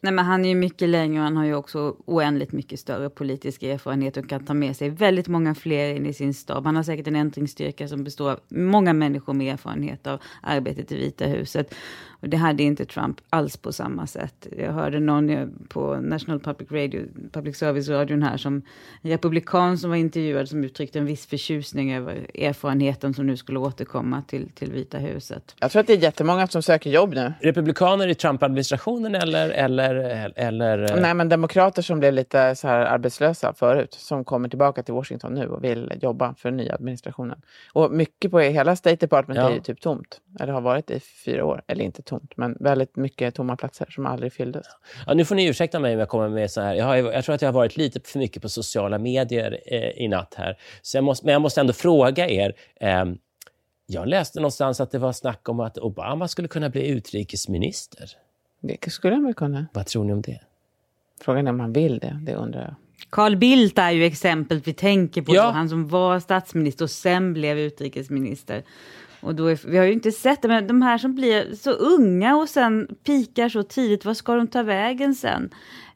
Nej, 0.04 0.14
men 0.14 0.26
han 0.26 0.46
är 0.46 0.50
ju 0.50 0.56
mycket 0.56 0.90
längre 0.90 1.20
och 1.20 1.24
han 1.24 1.38
har 1.38 1.46
ju 1.46 1.56
också 1.56 1.96
oändligt 2.06 2.52
mycket 2.52 2.80
större 2.80 3.10
politisk 3.10 3.64
erfarenhet 3.64 4.18
och 4.18 4.30
kan 4.30 4.46
ta 4.46 4.54
med 4.54 4.76
sig 4.76 4.90
väldigt 4.90 5.28
många 5.28 5.56
fler 5.56 5.96
in 5.96 6.06
i 6.06 6.14
sin 6.14 6.34
stab. 6.34 6.66
Han 6.66 6.76
har 6.76 6.84
säkert 6.84 7.08
en 7.08 7.16
ändringsstyrka 7.16 7.88
som 7.88 8.04
består 8.04 8.32
av 8.32 8.40
många 8.50 8.94
människor 8.94 9.34
med 9.34 9.54
erfarenhet 9.54 10.08
av 10.08 10.20
arbetet 10.42 10.92
i 10.92 10.96
Vita 10.96 11.26
huset. 11.26 11.76
Och 12.22 12.30
det 12.30 12.38
hade 12.38 12.64
inte 12.64 12.86
Trump 12.86 13.22
alls 13.30 13.58
på 13.58 13.74
samma 13.74 14.08
sätt. 14.08 14.48
Jag 14.58 14.72
hörde 14.72 15.00
någon 15.00 15.52
på 15.70 15.96
National 15.96 16.40
Public 16.40 16.72
Radio, 16.72 17.02
Public 17.32 17.58
Service-radion 17.58 18.24
här, 18.24 18.38
som 18.38 18.62
en 19.02 19.12
republikan 19.12 19.78
som 19.78 19.90
var 19.90 19.98
intervjuad 19.98 20.50
som 20.50 20.64
uttryckte 20.64 21.00
en 21.00 21.06
viss 21.06 21.26
förtjusning 21.26 21.94
över 21.94 22.28
erfarenheten 22.36 23.14
som 23.14 23.28
nu 23.28 23.38
skulle 23.38 23.60
återkomma 23.60 24.22
till, 24.22 24.50
till 24.50 24.72
Vita 24.72 24.98
huset. 24.98 25.56
Jag 25.60 25.72
tror 25.72 25.80
att 25.80 25.88
det 25.88 25.94
är 25.94 25.98
jättemånga 25.98 26.48
som 26.48 26.64
söker 26.64 26.90
jobb 26.90 27.14
nu. 27.14 27.34
Republikaner 27.42 28.08
i 28.08 28.16
Trump-administrationen 28.16 29.16
eller, 29.16 29.50
eller, 29.50 29.91
eller? 30.36 31.02
Nej, 31.02 31.14
men 31.14 31.30
demokrater 31.30 31.82
som 31.82 32.00
blev 32.00 32.14
lite 32.14 32.56
så 32.56 32.68
här 32.68 32.80
arbetslösa 32.80 33.54
förut, 33.54 33.94
som 33.94 34.26
kommer 34.26 34.50
tillbaka 34.50 34.84
till 34.84 34.94
Washington 34.94 35.34
nu 35.34 35.48
och 35.48 35.64
vill 35.64 35.94
jobba 36.02 36.36
för 36.38 36.50
den 36.50 36.58
nya 36.58 36.76
administrationen. 36.76 37.42
Och 37.74 37.92
mycket 37.92 38.32
på 38.32 38.40
hela 38.40 38.76
State 38.76 38.96
Department 38.96 39.40
ja. 39.40 39.50
är 39.50 39.54
ju 39.54 39.62
typ 39.62 39.82
tomt, 39.82 40.22
eller 40.40 40.54
har 40.54 40.62
varit 40.62 40.92
i 40.92 41.00
fyra 41.00 41.46
år, 41.46 41.62
eller 41.68 41.86
inte 41.86 42.02
tomt, 42.02 42.34
men 42.38 42.58
väldigt 42.60 42.96
mycket 42.96 43.36
tomma 43.36 43.56
platser 43.56 43.88
som 43.90 44.06
aldrig 44.06 44.34
fylldes. 44.34 44.66
Ja, 45.08 45.14
nu 45.14 45.26
får 45.26 45.36
ni 45.36 45.48
ursäkta 45.48 45.80
mig 45.80 45.94
om 45.94 46.00
jag 46.00 46.10
kommer 46.10 46.30
med 46.30 46.52
så 46.52 46.62
här. 46.62 46.76
Jag, 46.76 46.86
har, 46.86 46.96
jag 46.96 47.24
tror 47.26 47.36
att 47.36 47.42
jag 47.42 47.50
har 47.50 47.54
varit 47.54 47.78
lite 47.78 48.00
för 48.04 48.20
mycket 48.20 48.42
på 48.42 48.50
sociala 48.50 48.98
medier 48.98 49.60
eh, 49.66 50.04
i 50.04 50.08
natt 50.08 50.34
här. 50.38 50.58
Så 50.82 50.98
jag 50.98 51.04
måste, 51.04 51.26
men 51.26 51.34
jag 51.34 51.42
måste 51.42 51.62
ändå 51.62 51.74
fråga 51.74 52.30
er. 52.30 52.54
Eh, 52.80 53.06
jag 53.86 54.08
läste 54.08 54.40
någonstans 54.40 54.82
att 54.82 54.92
det 54.92 55.00
var 55.00 55.14
snack 55.14 55.50
om 55.50 55.60
att 55.60 55.78
Obama 55.78 56.28
skulle 56.28 56.48
kunna 56.48 56.70
bli 56.70 56.88
utrikesminister. 56.88 58.10
Det 58.62 58.92
skulle 58.92 59.16
han 59.16 59.26
väl 59.26 59.34
kunna. 59.34 59.66
Vad 59.74 59.86
tror 59.86 60.04
ni 60.04 60.14
om 60.14 60.22
det? 60.22 60.40
Frågan 61.22 61.48
är 61.48 61.52
om 61.52 61.60
han 61.60 61.74
vill 61.74 62.00
det, 62.00 62.20
det 62.22 62.36
undrar 62.36 62.62
jag. 62.62 62.76
Carl 63.10 63.36
Bildt 63.36 63.78
är 63.78 63.92
ju 63.92 64.04
exemplet 64.04 64.68
vi 64.68 64.74
tänker 64.74 65.22
på. 65.22 65.36
Ja. 65.36 65.46
Då, 65.46 65.50
han 65.50 65.70
som 65.70 65.88
var 65.88 66.20
statsminister 66.20 66.86
och 66.86 66.90
sen 66.90 67.34
blev 67.34 67.60
utrikesminister. 67.60 68.64
Och 69.22 69.36
då 69.36 69.46
är, 69.46 69.60
vi 69.68 69.78
har 69.78 69.86
ju 69.86 69.94
inte 69.94 70.12
sett 70.12 70.42
det, 70.42 70.48
men 70.48 70.68
de 70.68 70.82
här 70.82 70.98
som 70.98 71.16
blir 71.16 71.56
så 71.56 71.72
unga 71.72 72.36
och 72.36 72.50
sen 72.50 72.88
pikar 73.04 73.50
så 73.50 73.64
tidigt, 73.64 74.06
vad 74.06 74.18
ska 74.18 74.36
de 74.36 74.48
ta 74.48 74.64
vägen 74.64 75.16
sen? 75.16 75.50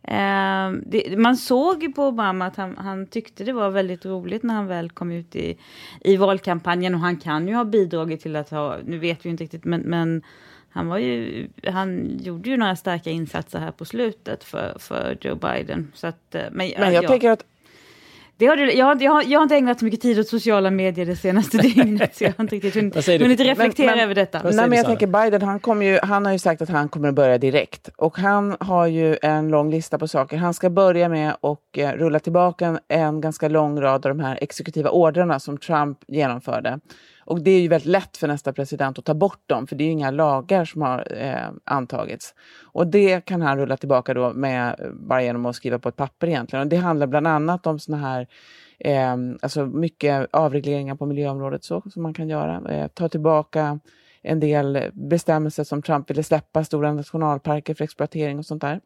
Eh, 0.03 0.71
det, 0.85 1.17
man 1.19 1.37
såg 1.37 1.83
ju 1.83 1.93
på 1.93 2.07
Obama 2.07 2.45
att 2.45 2.55
han, 2.55 2.77
han, 2.77 3.07
tyckte 3.07 3.43
det 3.43 3.53
var 3.53 3.69
väldigt 3.69 4.05
roligt 4.05 4.43
när 4.43 4.53
han 4.53 4.67
väl 4.67 4.89
kom 4.89 5.11
ut 5.11 5.35
i, 5.35 5.57
i 6.01 6.17
valkampanjen 6.17 6.95
och 6.95 7.01
han 7.01 7.17
kan 7.17 7.47
ju 7.47 7.53
ha 7.53 7.65
bidragit 7.65 8.21
till 8.21 8.35
att 8.35 8.49
ha, 8.49 8.77
nu 8.85 8.97
vet 8.97 9.25
vi 9.25 9.29
inte 9.29 9.43
riktigt, 9.43 9.65
men, 9.65 9.81
men 9.81 10.21
han, 10.75 10.87
var 10.87 10.97
ju, 10.97 11.47
han 11.67 12.17
gjorde 12.17 12.49
ju 12.49 12.57
några 12.57 12.75
starka 12.75 13.09
insatser 13.09 13.59
här 13.59 13.71
på 13.71 13.85
slutet 13.85 14.43
för, 14.43 14.75
för 14.79 15.17
Joe 15.21 15.35
Biden. 15.35 15.91
Så 15.93 16.07
att, 16.07 16.35
eh, 16.35 16.41
men, 16.51 16.71
men 16.77 16.93
jag 16.93 17.03
ja. 17.03 17.07
tänker 17.07 17.31
att 17.31 17.43
det 18.37 18.45
har 18.45 18.57
du, 18.57 18.71
jag, 18.71 19.01
jag, 19.01 19.11
har, 19.11 19.23
jag 19.27 19.39
har 19.39 19.43
inte 19.43 19.55
ägnat 19.55 19.79
så 19.79 19.85
mycket 19.85 20.01
tid 20.01 20.19
åt 20.19 20.27
sociala 20.27 20.71
medier 20.71 21.05
det 21.05 21.15
senaste 21.15 21.57
dygnet, 21.61 22.15
så 22.15 22.23
jag 22.23 22.33
har 22.37 22.43
inte 22.43 22.55
riktigt 22.55 22.75
hunnit, 22.75 23.07
hunnit 23.07 23.39
reflektera 23.39 23.85
men, 23.85 23.95
men, 23.95 24.03
över 24.03 24.15
detta. 24.15 24.41
Nej, 24.43 24.69
men 24.69 24.71
jag 24.71 24.85
tänker 24.85 25.07
Biden, 25.07 25.41
han, 25.41 25.59
kommer 25.59 25.85
ju, 25.85 25.99
han 26.03 26.25
har 26.25 26.33
ju 26.33 26.39
sagt 26.39 26.61
att 26.61 26.69
han 26.69 26.89
kommer 26.89 27.09
att 27.09 27.15
börja 27.15 27.37
direkt. 27.37 27.89
Och 27.97 28.17
han 28.17 28.57
har 28.59 28.87
ju 28.87 29.17
en 29.21 29.49
lång 29.49 29.71
lista 29.71 29.97
på 29.97 30.07
saker. 30.07 30.37
Han 30.37 30.53
ska 30.53 30.69
börja 30.69 31.09
med 31.09 31.29
att 31.41 31.77
eh, 31.77 31.91
rulla 31.91 32.19
tillbaka 32.19 32.65
en, 32.65 32.79
en 32.87 33.21
ganska 33.21 33.47
lång 33.47 33.81
rad 33.81 34.05
av 34.05 34.17
de 34.17 34.19
här 34.19 34.37
exekutiva 34.41 34.89
ordrarna 34.89 35.39
som 35.39 35.57
Trump 35.57 35.97
genomförde. 36.07 36.79
Och 37.25 37.41
det 37.41 37.51
är 37.51 37.61
ju 37.61 37.67
väldigt 37.67 37.89
lätt 37.89 38.17
för 38.17 38.27
nästa 38.27 38.53
president 38.53 38.99
att 38.99 39.05
ta 39.05 39.13
bort 39.13 39.43
dem, 39.45 39.67
för 39.67 39.75
det 39.75 39.83
är 39.83 39.85
ju 39.85 39.91
inga 39.91 40.11
lagar 40.11 40.65
som 40.65 40.81
har 40.81 41.07
eh, 41.13 41.49
antagits. 41.63 42.35
Och 42.63 42.87
det 42.87 43.25
kan 43.25 43.41
han 43.41 43.57
rulla 43.57 43.77
tillbaka 43.77 44.13
då 44.13 44.33
med, 44.33 44.91
bara 44.93 45.23
genom 45.23 45.45
att 45.45 45.55
skriva 45.55 45.79
på 45.79 45.89
ett 45.89 45.95
papper 45.95 46.27
egentligen. 46.27 46.63
Och 46.63 46.69
det 46.69 46.75
handlar 46.75 47.07
bland 47.07 47.27
annat 47.27 47.67
om 47.67 47.79
såna 47.79 47.97
här 47.97 48.27
eh, 48.79 49.15
alltså 49.41 49.65
mycket 49.65 50.27
avregleringar 50.31 50.95
på 50.95 51.05
miljöområdet 51.05 51.63
så, 51.63 51.81
som 51.93 52.03
man 52.03 52.13
kan 52.13 52.29
göra. 52.29 52.73
Eh, 52.73 52.87
ta 52.87 53.09
tillbaka 53.09 53.79
en 54.21 54.39
del 54.39 54.91
bestämmelser 54.93 55.63
som 55.63 55.81
Trump 55.81 56.09
ville 56.09 56.23
släppa, 56.23 56.63
stora 56.63 56.93
nationalparker 56.93 57.73
för 57.73 57.83
exploatering 57.83 58.39
och 58.39 58.45
sånt 58.45 58.61
där. 58.61 58.81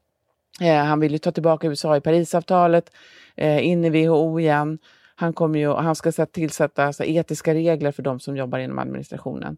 Eh, 0.61 0.83
han 0.83 0.99
vill 0.99 1.11
ju 1.11 1.17
ta 1.17 1.31
tillbaka 1.31 1.67
USA 1.67 1.97
i 1.97 2.01
Parisavtalet, 2.01 2.91
eh, 3.35 3.65
in 3.67 3.85
i 3.85 3.89
WHO 3.89 4.39
igen. 4.39 4.79
Han, 5.19 5.33
kommer 5.33 5.59
ju, 5.59 5.73
han 5.73 5.95
ska 5.95 6.11
tillsätta 6.11 6.85
alltså, 6.85 7.03
etiska 7.03 7.53
regler 7.53 7.91
för 7.91 8.03
de 8.03 8.19
som 8.19 8.37
jobbar 8.37 8.59
inom 8.59 8.79
administrationen. 8.79 9.57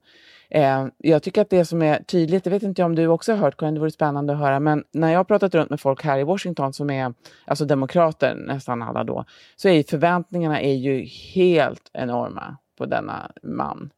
Eh, 0.50 0.88
jag 0.98 1.24
tycker 1.24 1.42
att 1.42 1.50
det 1.50 1.66
som 1.66 1.82
är 1.82 2.04
tydligt, 2.04 2.44
det 2.44 2.50
vet 2.50 2.64
inte 2.64 2.82
jag 2.82 2.86
om 2.86 2.96
du 2.96 3.08
också 3.08 3.32
har 3.32 3.40
hört, 3.40 3.58
Karin, 3.58 3.74
det 3.74 3.80
vore 3.80 3.92
spännande 3.92 4.34
att 4.34 4.40
höra, 4.40 4.60
men 4.60 4.84
när 4.92 5.12
jag 5.12 5.20
har 5.20 5.24
pratat 5.24 5.56
runt 5.56 5.70
med 5.70 5.80
folk 5.80 6.04
här 6.04 6.20
i 6.20 6.24
Washington 6.24 6.74
som 6.74 6.90
är 6.90 7.14
alltså 7.46 7.66
demokrater, 7.66 8.36
nästan 8.36 8.82
alla 8.82 9.04
då, 9.04 9.26
så 9.56 9.70
är 9.70 9.84
förväntningarna 9.84 10.62
är 10.62 10.74
ju 10.74 11.06
helt 11.34 11.90
enorma 11.94 12.58
på 12.78 12.86
denna 12.86 13.32
man. 13.44 13.90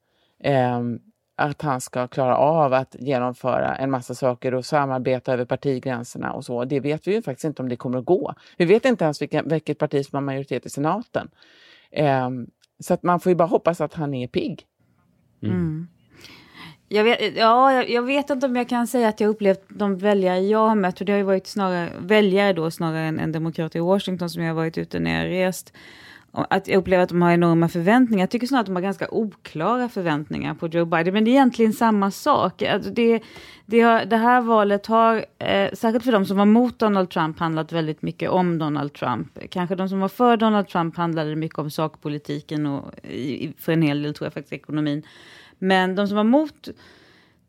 Eh, 0.43 0.81
att 1.35 1.61
han 1.61 1.81
ska 1.81 2.07
klara 2.07 2.37
av 2.37 2.73
att 2.73 2.95
genomföra 2.99 3.75
en 3.75 3.91
massa 3.91 4.15
saker 4.15 4.53
och 4.53 4.65
samarbeta 4.65 5.33
över 5.33 5.45
partigränserna 5.45 6.33
och 6.33 6.45
så. 6.45 6.65
Det 6.65 6.79
vet 6.79 7.07
vi 7.07 7.13
ju 7.13 7.21
faktiskt 7.21 7.45
inte 7.45 7.61
om 7.61 7.69
det 7.69 7.75
kommer 7.75 7.99
att 7.99 8.05
gå. 8.05 8.33
Vi 8.57 8.65
vet 8.65 8.85
inte 8.85 9.03
ens 9.03 9.21
vilken, 9.21 9.49
vilket 9.49 9.77
parti 9.77 10.05
som 10.05 10.15
har 10.15 10.21
majoritet 10.21 10.65
i 10.65 10.69
senaten. 10.69 11.29
Eh, 11.91 12.29
så 12.79 12.93
att 12.93 13.03
man 13.03 13.19
får 13.19 13.29
ju 13.29 13.35
bara 13.35 13.47
hoppas 13.47 13.81
att 13.81 13.93
han 13.93 14.13
är 14.13 14.27
pigg. 14.27 14.65
Mm. 15.43 15.55
mm. 15.55 15.87
Jag 16.87 17.03
vet, 17.03 17.37
ja, 17.37 17.83
jag, 17.83 18.01
vet 18.01 18.29
inte 18.29 18.45
om 18.45 18.55
jag 18.55 18.69
kan 18.69 18.87
säga 18.87 19.09
att 19.09 19.19
jag 19.19 19.29
upplevt 19.29 19.61
de 19.69 19.97
väljare 19.97 20.39
jag 20.39 20.67
har 20.67 20.75
mött, 20.75 20.97
för 20.97 21.05
det 21.05 21.11
har 21.11 21.17
ju 21.17 21.23
varit 21.23 21.47
snarare 21.47 21.91
väljare 21.99 22.53
då, 22.53 22.71
snarare 22.71 23.05
än, 23.05 23.19
än 23.19 23.31
demokrater 23.31 23.79
i 23.79 23.81
Washington 23.81 24.29
som 24.29 24.41
jag 24.41 24.49
har 24.49 24.55
varit 24.55 24.77
ute 24.77 24.99
när 24.99 25.23
jag 25.23 25.31
rest 25.31 25.73
att 26.33 26.67
jag 26.67 26.77
upplever 26.77 27.03
att 27.03 27.09
de 27.09 27.21
har 27.21 27.31
enorma 27.31 27.69
förväntningar. 27.69 28.23
Jag 28.23 28.29
tycker 28.29 28.47
snarare 28.47 28.61
att 28.61 28.65
de 28.65 28.75
har 28.75 28.81
ganska 28.81 29.07
oklara 29.11 29.89
förväntningar 29.89 30.53
på 30.53 30.67
Joe 30.67 30.85
Biden. 30.85 31.13
Men 31.13 31.23
det 31.23 31.29
är 31.29 31.33
egentligen 31.33 31.73
samma 31.73 32.11
sak. 32.11 32.61
Alltså 32.61 32.89
det, 32.89 33.21
det, 33.65 33.81
har, 33.81 34.05
det 34.05 34.17
här 34.17 34.41
valet 34.41 34.85
har, 34.87 35.25
eh, 35.39 35.71
särskilt 35.73 36.05
för 36.05 36.11
de 36.11 36.25
som 36.25 36.37
var 36.37 36.45
mot 36.45 36.79
Donald 36.79 37.09
Trump, 37.09 37.39
handlat 37.39 37.71
väldigt 37.71 38.01
mycket 38.01 38.29
om 38.29 38.57
Donald 38.57 38.93
Trump. 38.93 39.37
Kanske 39.49 39.75
de 39.75 39.89
som 39.89 39.99
var 39.99 40.09
för 40.09 40.37
Donald 40.37 40.67
Trump 40.67 40.97
handlade 40.97 41.35
mycket 41.35 41.59
om 41.59 41.71
sakpolitiken 41.71 42.65
och 42.65 42.99
i, 43.03 43.53
för 43.59 43.71
en 43.71 43.81
hel 43.81 44.03
del 44.03 44.13
tror 44.13 44.25
jag 44.25 44.33
faktiskt 44.33 44.53
ekonomin. 44.53 45.03
Men 45.59 45.95
de 45.95 46.07
som 46.07 46.17
var 46.17 46.23
mot 46.23 46.69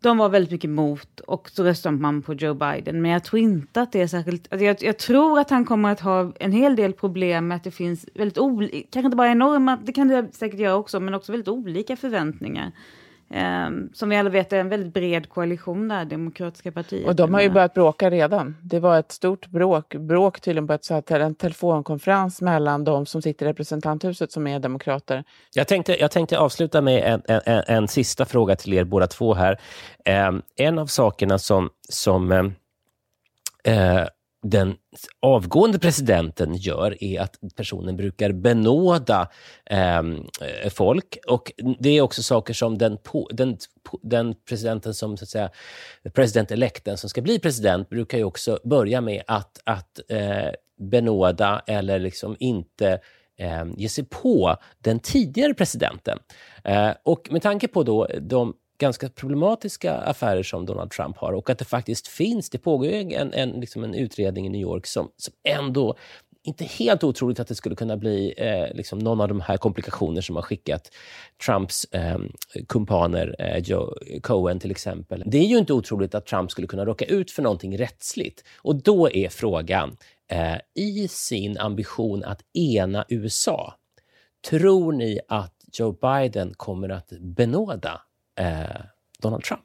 de 0.08 0.18
var 0.18 0.28
väldigt 0.28 0.52
mycket 0.52 0.68
emot 0.68 1.20
och 1.20 1.50
så 1.50 1.64
röstade 1.64 1.96
man 1.96 2.22
på 2.22 2.34
Joe 2.34 2.54
Biden. 2.54 3.02
Men 3.02 3.10
jag 3.10 3.24
tror 3.24 3.42
inte 3.42 3.80
att 3.80 3.92
det 3.92 4.00
är 4.00 4.06
särskilt... 4.06 4.52
Alltså 4.52 4.64
jag, 4.64 4.82
jag, 4.82 4.98
tror 4.98 5.38
att 5.38 5.50
han 5.50 5.64
kommer 5.64 5.92
att 5.92 6.00
ha 6.00 6.32
en 6.40 6.52
hel 6.52 6.76
del 6.76 6.92
problem 6.92 7.48
med 7.48 7.56
att 7.56 7.64
det 7.64 7.70
finns 7.70 8.06
väldigt 8.14 8.38
olika, 8.38 8.76
kanske 8.90 9.06
inte 9.06 9.16
bara 9.16 9.30
enorma, 9.30 9.78
det 9.84 9.92
kan 9.92 10.08
det 10.08 10.28
säkert 10.32 10.60
göra 10.60 10.76
också, 10.76 11.00
men 11.00 11.14
också 11.14 11.32
väldigt 11.32 11.48
olika 11.48 11.96
förväntningar. 11.96 12.72
Um, 13.28 13.90
som 13.92 14.08
vi 14.08 14.16
alla 14.16 14.30
vet 14.30 14.52
är 14.52 14.56
en 14.56 14.68
väldigt 14.68 14.94
bred 14.94 15.28
koalition 15.28 15.88
där, 15.88 16.04
Demokratiska 16.04 16.72
partiet. 16.72 17.06
Och 17.06 17.16
de 17.16 17.34
har 17.34 17.40
ju 17.40 17.50
börjat 17.50 17.74
bråka 17.74 18.10
redan. 18.10 18.56
Det 18.62 18.80
var 18.80 18.98
ett 18.98 19.12
stort 19.12 19.46
bråk, 19.46 19.94
bråk 19.94 20.40
tydligen 20.40 20.66
på 20.66 20.72
ett, 20.72 20.84
så 20.84 20.94
här, 20.94 21.20
en 21.20 21.34
telefonkonferens 21.34 22.40
mellan 22.40 22.84
de 22.84 23.06
som 23.06 23.22
sitter 23.22 23.46
i 23.46 23.48
representanthuset 23.48 24.32
som 24.32 24.46
är 24.46 24.58
demokrater. 24.58 25.24
Jag 25.54 25.68
tänkte, 25.68 26.00
jag 26.00 26.10
tänkte 26.10 26.38
avsluta 26.38 26.80
med 26.80 27.22
en, 27.28 27.40
en, 27.46 27.62
en 27.66 27.88
sista 27.88 28.24
fråga 28.24 28.56
till 28.56 28.72
er 28.72 28.84
båda 28.84 29.06
två 29.06 29.34
här. 29.34 29.60
Um, 30.28 30.42
en 30.56 30.78
av 30.78 30.86
sakerna 30.86 31.38
som, 31.38 31.70
som 31.88 32.32
um, 32.32 32.46
uh, 33.68 34.04
den 34.44 34.76
avgående 35.20 35.78
presidenten 35.78 36.54
gör 36.54 37.04
är 37.04 37.20
att 37.20 37.38
personen 37.56 37.96
brukar 37.96 38.32
benåda 38.32 39.28
ehm, 39.66 40.26
eh, 40.40 40.70
folk. 40.70 41.18
Och 41.26 41.52
Det 41.78 41.90
är 41.90 42.00
också 42.00 42.22
saker 42.22 42.54
som 42.54 42.78
den, 42.78 42.98
den, 43.30 43.56
den 44.02 44.34
presidenten 44.48 44.94
som, 44.94 45.16
så 45.16 45.24
att 45.24 45.28
säga, 45.28 45.50
presidentelekten 46.12 46.98
som 46.98 47.10
ska 47.10 47.22
bli 47.22 47.38
president 47.38 47.88
brukar 47.88 48.18
ju 48.18 48.24
också 48.24 48.58
börja 48.64 49.00
med 49.00 49.22
att, 49.26 49.60
att 49.64 50.00
eh, 50.08 50.50
benåda 50.90 51.62
eller 51.66 51.98
liksom 51.98 52.36
inte 52.38 53.00
eh, 53.38 53.64
ge 53.76 53.88
sig 53.88 54.04
på 54.04 54.56
den 54.78 55.00
tidigare 55.00 55.54
presidenten. 55.54 56.18
Eh, 56.64 56.90
och 57.02 57.28
med 57.30 57.42
tanke 57.42 57.68
på 57.68 57.82
då 57.82 58.08
de 58.20 58.54
ganska 58.78 59.08
problematiska 59.08 59.94
affärer 59.94 60.42
som 60.42 60.66
Donald 60.66 60.90
Trump 60.90 61.16
har 61.16 61.32
och 61.32 61.50
att 61.50 61.58
det 61.58 61.64
faktiskt 61.64 62.08
finns, 62.08 62.50
det 62.50 62.58
pågår 62.58 62.86
en, 62.86 63.32
en, 63.32 63.50
liksom 63.50 63.84
en 63.84 63.94
utredning 63.94 64.46
i 64.46 64.48
New 64.48 64.60
York 64.60 64.86
som, 64.86 65.10
som 65.16 65.34
ändå 65.48 65.96
inte 66.46 66.64
helt 66.64 67.04
otroligt 67.04 67.40
att 67.40 67.48
det 67.48 67.54
skulle 67.54 67.74
kunna 67.74 67.96
bli 67.96 68.34
eh, 68.36 68.76
liksom 68.76 68.98
någon 68.98 69.20
av 69.20 69.28
de 69.28 69.40
här 69.40 69.56
komplikationer 69.56 70.20
som 70.20 70.36
har 70.36 70.42
skickat 70.42 70.90
Trumps 71.46 71.84
eh, 71.84 72.18
kumpaner, 72.68 73.36
eh, 73.38 73.58
Joe 73.58 73.94
Cohen 74.22 74.58
till 74.58 74.70
exempel. 74.70 75.22
Det 75.26 75.38
är 75.38 75.46
ju 75.46 75.58
inte 75.58 75.72
otroligt 75.72 76.14
att 76.14 76.26
Trump 76.26 76.50
skulle 76.50 76.66
kunna 76.66 76.84
råka 76.84 77.04
ut 77.04 77.30
för 77.30 77.42
någonting 77.42 77.78
rättsligt. 77.78 78.44
Och 78.56 78.82
då 78.82 79.10
är 79.10 79.28
frågan, 79.28 79.96
eh, 80.30 80.56
i 80.74 81.08
sin 81.08 81.58
ambition 81.58 82.24
att 82.24 82.40
ena 82.54 83.04
USA, 83.08 83.74
tror 84.50 84.92
ni 84.92 85.20
att 85.28 85.54
Joe 85.72 85.92
Biden 85.92 86.54
kommer 86.56 86.88
att 86.88 87.10
benåda 87.20 88.00
eh, 88.36 88.80
Donald 89.18 89.42
Trump? 89.42 89.60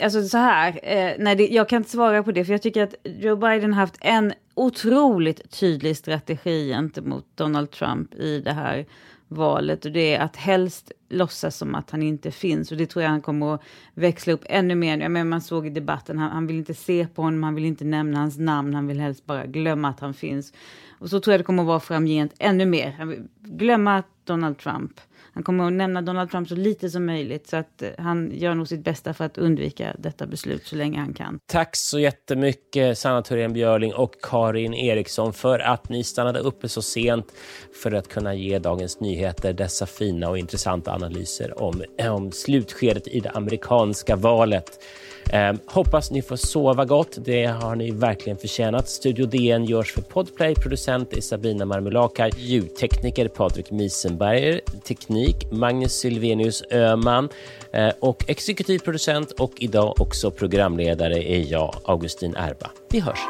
Alltså 0.00 0.22
så 0.22 0.38
här, 0.38 0.80
eh, 0.82 1.12
nej, 1.18 1.36
det, 1.36 1.48
jag 1.48 1.68
kan 1.68 1.76
inte 1.76 1.90
svara 1.90 2.22
på 2.22 2.32
det, 2.32 2.44
för 2.44 2.52
jag 2.52 2.62
tycker 2.62 2.82
att 2.82 2.94
Joe 3.04 3.36
Biden 3.36 3.72
har 3.72 3.80
haft 3.80 3.98
en 4.00 4.32
otroligt 4.54 5.50
tydlig 5.50 5.96
strategi 5.96 6.68
gentemot 6.68 7.26
Donald 7.34 7.70
Trump 7.70 8.14
i 8.14 8.40
det 8.40 8.52
här 8.52 8.86
valet 9.28 9.84
och 9.84 9.92
det 9.92 10.14
är 10.14 10.20
att 10.20 10.36
helst 10.36 10.92
låtsas 11.08 11.56
som 11.56 11.74
att 11.74 11.90
han 11.90 12.02
inte 12.02 12.30
finns 12.30 12.72
och 12.72 12.76
det 12.76 12.86
tror 12.86 13.02
jag 13.02 13.10
han 13.10 13.22
kommer 13.22 13.54
att 13.54 13.62
växla 13.94 14.32
upp 14.32 14.44
ännu 14.46 14.74
mer. 14.74 14.98
Jag 14.98 15.10
menar, 15.10 15.24
man 15.24 15.40
såg 15.40 15.66
i 15.66 15.70
debatten, 15.70 16.18
han, 16.18 16.30
han 16.30 16.46
vill 16.46 16.56
inte 16.56 16.74
se 16.74 17.06
på 17.14 17.22
honom, 17.22 17.42
han 17.42 17.54
vill 17.54 17.64
inte 17.64 17.84
nämna 17.84 18.18
hans 18.18 18.38
namn, 18.38 18.74
han 18.74 18.86
vill 18.86 19.00
helst 19.00 19.26
bara 19.26 19.46
glömma 19.46 19.88
att 19.88 20.00
han 20.00 20.14
finns. 20.14 20.52
Och 20.98 21.10
så 21.10 21.20
tror 21.20 21.32
jag 21.32 21.40
det 21.40 21.44
kommer 21.44 21.62
att 21.62 21.66
vara 21.66 21.80
framgent 21.80 22.34
ännu 22.38 22.66
mer. 22.66 22.94
Han 22.98 23.08
vill 23.08 23.22
glömma 23.40 24.02
Donald 24.24 24.58
Trump. 24.58 25.00
Han 25.34 25.42
kommer 25.42 25.66
att 25.66 25.72
nämna 25.72 26.02
Donald 26.02 26.30
Trump 26.30 26.48
så 26.48 26.54
lite 26.54 26.90
som 26.90 27.06
möjligt. 27.06 27.46
Så 27.46 27.56
att 27.56 27.82
eh, 27.82 27.90
han 27.98 28.30
gör 28.34 28.54
nog 28.54 28.68
sitt 28.68 28.84
bästa 28.84 29.14
för 29.14 29.24
att 29.24 29.38
undvika 29.38 29.96
detta 29.98 30.26
beslut 30.26 30.66
så 30.66 30.76
länge 30.76 30.98
han 30.98 31.14
kan. 31.14 31.38
Tack 31.46 31.76
så 31.76 31.98
jättemycket 31.98 32.98
Sanna 32.98 33.22
Thorén 33.22 33.52
Björling 33.52 33.94
och 33.94 34.14
Karin 34.22 34.74
Eriksson 34.74 35.32
för 35.32 35.58
att 35.58 35.88
ni 35.88 36.04
stannade 36.04 36.38
uppe 36.38 36.68
så 36.68 36.82
sent 36.82 37.32
för 37.82 37.92
att 37.92 38.08
kunna 38.08 38.34
ge 38.34 38.58
Dagens 38.58 39.00
Nyheter 39.00 39.52
dessa 39.52 39.86
fina 39.86 40.28
och 40.28 40.38
intressanta 40.38 40.92
analyser 40.92 41.62
om, 41.62 41.84
om 42.10 42.32
slutskedet 42.32 43.08
i 43.08 43.20
det 43.20 43.30
amerikanska 43.30 44.16
valet. 44.16 44.78
Eh, 45.30 45.52
hoppas 45.66 46.10
ni 46.10 46.22
får 46.22 46.36
sova 46.36 46.84
gott. 46.84 47.18
Det 47.24 47.46
har 47.46 47.76
ni 47.76 47.90
verkligen 47.90 48.38
förtjänat. 48.38 48.88
Studio 48.88 49.26
DN 49.26 49.64
görs 49.64 49.92
för 49.92 50.02
Podplay. 50.02 50.54
Producent 50.54 51.12
är 51.12 51.20
Sabina 51.20 51.64
Marmulakai. 51.64 52.30
Ljudtekniker 52.36 53.28
Patrik 53.28 53.70
Miesenberger. 53.70 54.60
Teknik 54.84 55.23
Magnus 55.50 55.92
Silvenius 55.92 56.62
Öman. 56.70 57.28
Eh, 57.72 57.92
och 58.00 58.24
exekutiv 58.30 58.78
producent 58.78 59.30
och 59.30 59.52
idag 59.58 60.00
också 60.00 60.30
programledare 60.30 61.32
är 61.32 61.52
jag, 61.52 61.74
Augustin 61.84 62.36
Erba. 62.36 62.70
Vi 62.90 63.00
hörs. 63.00 63.20